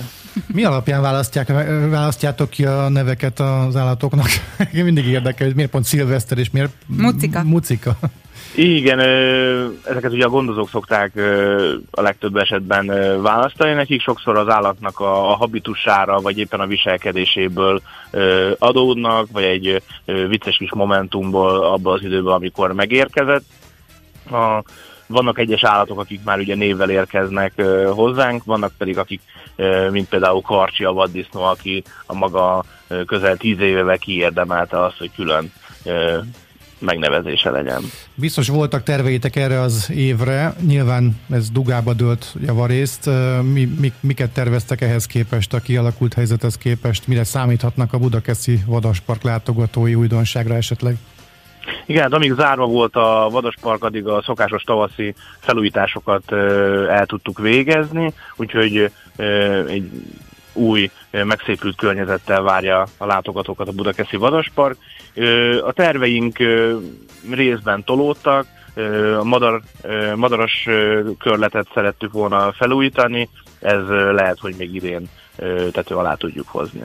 Mi 0.47 0.63
alapján 0.63 1.01
választják, 1.01 1.47
választjátok 1.89 2.49
ki 2.49 2.65
a 2.65 2.89
neveket 2.89 3.39
az 3.39 3.75
állatoknak? 3.75 4.27
Mindig 4.71 5.05
érdekel, 5.05 5.45
hogy 5.45 5.55
miért 5.55 5.71
pont 5.71 5.85
szilveszter 5.85 6.37
és 6.37 6.49
miért 6.49 6.71
mucika. 6.85 7.43
mucika. 7.43 7.97
Igen, 8.55 8.99
ezeket 9.83 10.11
ugye 10.11 10.25
a 10.25 10.29
gondozók 10.29 10.69
szokták 10.69 11.11
a 11.91 12.01
legtöbb 12.01 12.35
esetben 12.35 12.85
választani, 13.21 13.73
nekik 13.73 14.01
sokszor 14.01 14.37
az 14.37 14.49
állatnak 14.49 14.99
a 14.99 15.35
habitusára, 15.35 16.21
vagy 16.21 16.37
éppen 16.37 16.59
a 16.59 16.67
viselkedéséből 16.67 17.81
adódnak, 18.57 19.27
vagy 19.31 19.43
egy 19.43 19.81
vicces 20.05 20.57
kis 20.57 20.73
momentumból 20.73 21.63
abban 21.63 21.93
az 21.93 22.03
időben, 22.03 22.33
amikor 22.33 22.73
megérkezett. 22.73 23.43
A 24.31 24.63
vannak 25.09 25.39
egyes 25.39 25.63
állatok, 25.63 25.99
akik 25.99 26.23
már 26.23 26.39
ugye 26.39 26.55
névvel 26.55 26.89
érkeznek 26.89 27.53
uh, 27.57 27.89
hozzánk, 27.89 28.43
vannak 28.43 28.71
pedig 28.77 28.97
akik, 28.97 29.21
uh, 29.57 29.89
mint 29.89 30.09
például 30.09 30.41
Karcsi 30.41 30.83
a 30.83 30.91
vaddisznó, 30.93 31.41
aki 31.41 31.83
a 32.05 32.13
maga 32.13 32.63
uh, 32.89 33.05
közel 33.05 33.37
tíz 33.37 33.59
évevel 33.59 33.97
kiérdemelte 33.97 34.83
azt, 34.83 34.97
hogy 34.97 35.11
külön 35.15 35.51
uh, 35.83 35.93
megnevezése 36.79 37.49
legyen. 37.49 37.81
Biztos 38.15 38.47
voltak 38.47 38.83
terveitek 38.83 39.35
erre 39.35 39.59
az 39.59 39.89
évre, 39.89 40.53
nyilván 40.65 41.19
ez 41.29 41.49
dugába 41.49 41.93
dőlt 41.93 42.35
javarészt. 42.45 43.09
Mi, 43.53 43.65
mi, 43.65 43.91
miket 43.99 44.29
terveztek 44.29 44.81
ehhez 44.81 45.05
képest, 45.05 45.53
a 45.53 45.59
kialakult 45.59 46.13
helyzethez 46.13 46.57
képest? 46.57 47.07
Mire 47.07 47.23
számíthatnak 47.23 47.93
a 47.93 47.97
Budakeszi 47.97 48.59
Vadaspark 48.65 49.23
látogatói 49.23 49.95
újdonságra 49.95 50.55
esetleg? 50.55 50.97
Igen, 51.85 52.01
hát 52.01 52.13
amíg 52.13 52.33
zárva 52.33 52.65
volt 52.65 52.95
a 52.95 53.27
Vadaspark, 53.31 53.83
addig 53.83 54.07
a 54.07 54.21
szokásos 54.21 54.63
tavaszi 54.63 55.15
felújításokat 55.39 56.31
el 56.89 57.05
tudtuk 57.05 57.39
végezni, 57.39 58.13
úgyhogy 58.35 58.91
egy 59.67 59.91
új, 60.53 60.91
megszépült 61.11 61.75
környezettel 61.75 62.41
várja 62.41 62.85
a 62.97 63.05
látogatókat 63.05 63.67
a 63.67 63.71
Budakeszi 63.71 64.17
Vadaspark. 64.17 64.77
A 65.65 65.71
terveink 65.71 66.37
részben 67.31 67.83
tolódtak, 67.83 68.45
a 69.19 69.23
madar, 69.23 69.61
madaras 70.15 70.67
körletet 71.19 71.67
szerettük 71.73 72.11
volna 72.11 72.51
felújítani, 72.51 73.29
ez 73.59 73.87
lehet, 74.11 74.39
hogy 74.39 74.55
még 74.57 74.75
idén 74.75 75.09
tető 75.71 75.95
alá 75.95 76.13
tudjuk 76.13 76.47
hozni. 76.47 76.81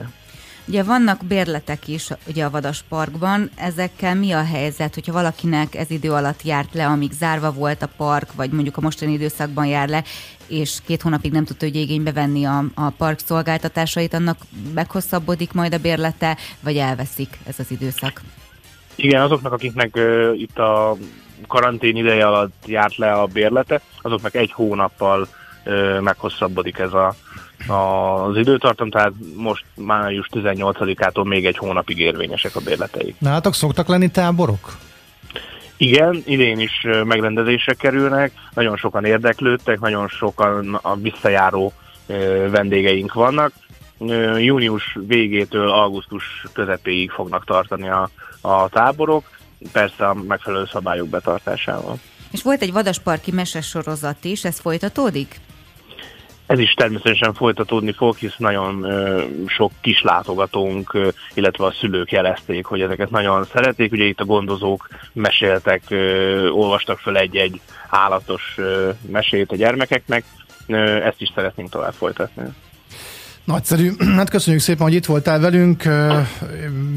Ugye 0.67 0.83
vannak 0.83 1.25
bérletek 1.25 1.87
is 1.87 2.09
ugye 2.27 2.45
a 2.45 2.49
Vadas 2.49 2.83
Parkban, 2.89 3.49
ezekkel 3.55 4.15
mi 4.15 4.31
a 4.31 4.43
helyzet, 4.43 4.93
hogyha 4.93 5.13
valakinek 5.13 5.75
ez 5.75 5.91
idő 5.91 6.11
alatt 6.11 6.43
járt 6.43 6.73
le, 6.73 6.85
amíg 6.85 7.11
zárva 7.11 7.51
volt 7.51 7.81
a 7.81 7.89
park, 7.97 8.33
vagy 8.33 8.51
mondjuk 8.51 8.77
a 8.77 8.81
mostani 8.81 9.11
időszakban 9.11 9.65
jár 9.65 9.89
le, 9.89 10.03
és 10.47 10.77
két 10.85 11.01
hónapig 11.01 11.31
nem 11.31 11.45
tudta 11.45 11.65
hogy 11.65 11.75
igénybe 11.75 12.11
venni 12.11 12.45
a, 12.45 12.63
a 12.73 12.89
park 12.89 13.19
szolgáltatásait, 13.19 14.13
annak 14.13 14.37
meghosszabbodik 14.73 15.53
majd 15.53 15.73
a 15.73 15.77
bérlete, 15.77 16.37
vagy 16.59 16.77
elveszik 16.77 17.39
ez 17.47 17.59
az 17.59 17.71
időszak? 17.71 18.21
Igen, 18.95 19.21
azoknak, 19.21 19.51
akiknek 19.51 19.95
uh, 19.95 20.31
itt 20.39 20.57
a 20.59 20.97
karantén 21.47 21.95
ideje 21.95 22.27
alatt 22.27 22.63
járt 22.65 22.97
le 22.97 23.11
a 23.11 23.25
bérlete, 23.25 23.81
azoknak 24.01 24.35
egy 24.35 24.51
hónappal 24.51 25.27
ö, 25.63 25.99
meghosszabbodik 25.99 26.77
ez 26.77 26.93
a, 26.93 27.15
az 27.67 28.37
időtartam, 28.37 28.89
tehát 28.89 29.11
most 29.35 29.65
május 29.75 30.27
18-ától 30.31 31.27
még 31.27 31.45
egy 31.45 31.57
hónapig 31.57 31.99
érvényesek 31.99 32.55
a 32.55 32.59
bérleteik. 32.59 33.15
Nálatok 33.19 33.53
szoktak 33.53 33.87
lenni 33.87 34.11
táborok? 34.11 34.77
Igen, 35.77 36.23
idén 36.25 36.59
is 36.59 36.85
megrendezésre 37.03 37.73
kerülnek, 37.73 38.31
nagyon 38.53 38.77
sokan 38.77 39.05
érdeklődtek, 39.05 39.79
nagyon 39.79 40.07
sokan 40.07 40.79
a 40.81 40.95
visszajáró 40.95 41.73
vendégeink 42.49 43.13
vannak. 43.13 43.51
Június 44.37 44.97
végétől 45.07 45.69
augusztus 45.69 46.23
közepéig 46.53 47.11
fognak 47.11 47.45
tartani 47.45 47.89
a, 47.89 48.09
a 48.41 48.69
táborok, 48.69 49.23
persze 49.71 50.07
a 50.07 50.13
megfelelő 50.13 50.65
szabályok 50.71 51.07
betartásával. 51.07 51.99
És 52.31 52.41
volt 52.41 52.61
egy 52.61 52.71
vadasparki 52.71 53.31
mesesorozat 53.31 54.23
is, 54.23 54.43
ez 54.43 54.59
folytatódik? 54.59 55.39
Ez 56.47 56.59
is 56.59 56.73
természetesen 56.73 57.33
folytatódni 57.33 57.91
fog, 57.91 58.15
hisz 58.15 58.35
nagyon 58.37 58.83
ö, 58.83 59.23
sok 59.47 59.71
kis 59.81 60.01
látogatónk, 60.01 60.93
ö, 60.93 61.09
illetve 61.33 61.65
a 61.65 61.71
szülők 61.71 62.11
jelezték, 62.11 62.65
hogy 62.65 62.81
ezeket 62.81 63.09
nagyon 63.09 63.43
szeretik. 63.43 63.91
Ugye 63.91 64.03
itt 64.03 64.19
a 64.19 64.25
gondozók 64.25 64.87
meséltek, 65.13 65.81
ö, 65.89 66.49
olvastak 66.49 66.99
föl 66.99 67.17
egy-egy 67.17 67.61
állatos 67.89 68.53
ö, 68.57 68.89
mesét 69.09 69.51
a 69.51 69.55
gyermekeknek. 69.55 70.23
Ö, 70.67 70.77
ezt 71.03 71.21
is 71.21 71.31
szeretnénk 71.35 71.69
tovább 71.69 71.93
folytatni. 71.93 72.43
Nagyszerű. 73.45 73.91
Hát 74.17 74.29
köszönjük 74.29 74.61
szépen, 74.61 74.83
hogy 74.83 74.93
itt 74.93 75.05
voltál 75.05 75.39
velünk. 75.39 75.83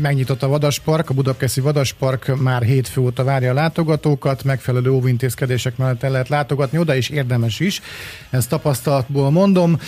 Megnyitott 0.00 0.42
a 0.42 0.48
Vadaspark, 0.48 1.11
a 1.11 1.14
Budapesti 1.14 1.61
Vadaspark 1.61 2.40
már 2.40 2.62
hétfő 2.62 3.00
óta 3.00 3.24
várja 3.24 3.50
a 3.50 3.54
látogatókat, 3.54 4.44
megfelelő 4.44 4.90
óvintézkedések 4.90 5.76
mellett 5.76 6.02
el 6.02 6.11
lehet 6.11 6.28
látogatni 6.28 6.78
oda, 6.78 6.96
és 6.96 7.08
érdemes 7.08 7.61
is. 7.61 7.82
Ezt 8.30 8.48
tapasztalatból 8.48 9.30
mondom. 9.30 9.78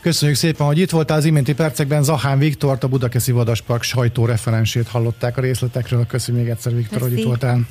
Köszönjük 0.00 0.36
szépen, 0.36 0.66
hogy 0.66 0.78
itt 0.78 0.90
voltál. 0.90 1.16
Az 1.16 1.24
iménti 1.24 1.54
percekben 1.54 2.02
Zahán 2.02 2.38
Viktort, 2.38 2.84
a 2.84 2.88
Budakeszi 2.88 3.32
Vadaspark 3.32 3.82
sajtóreferensét 3.82 4.88
hallották 4.88 5.36
a 5.36 5.40
részletekről. 5.40 6.06
Köszönjük 6.06 6.44
még 6.44 6.52
egyszer, 6.52 6.74
Viktor, 6.74 6.98
Köszi. 6.98 7.10
hogy 7.10 7.20
itt 7.20 7.26
voltál. 7.26 7.66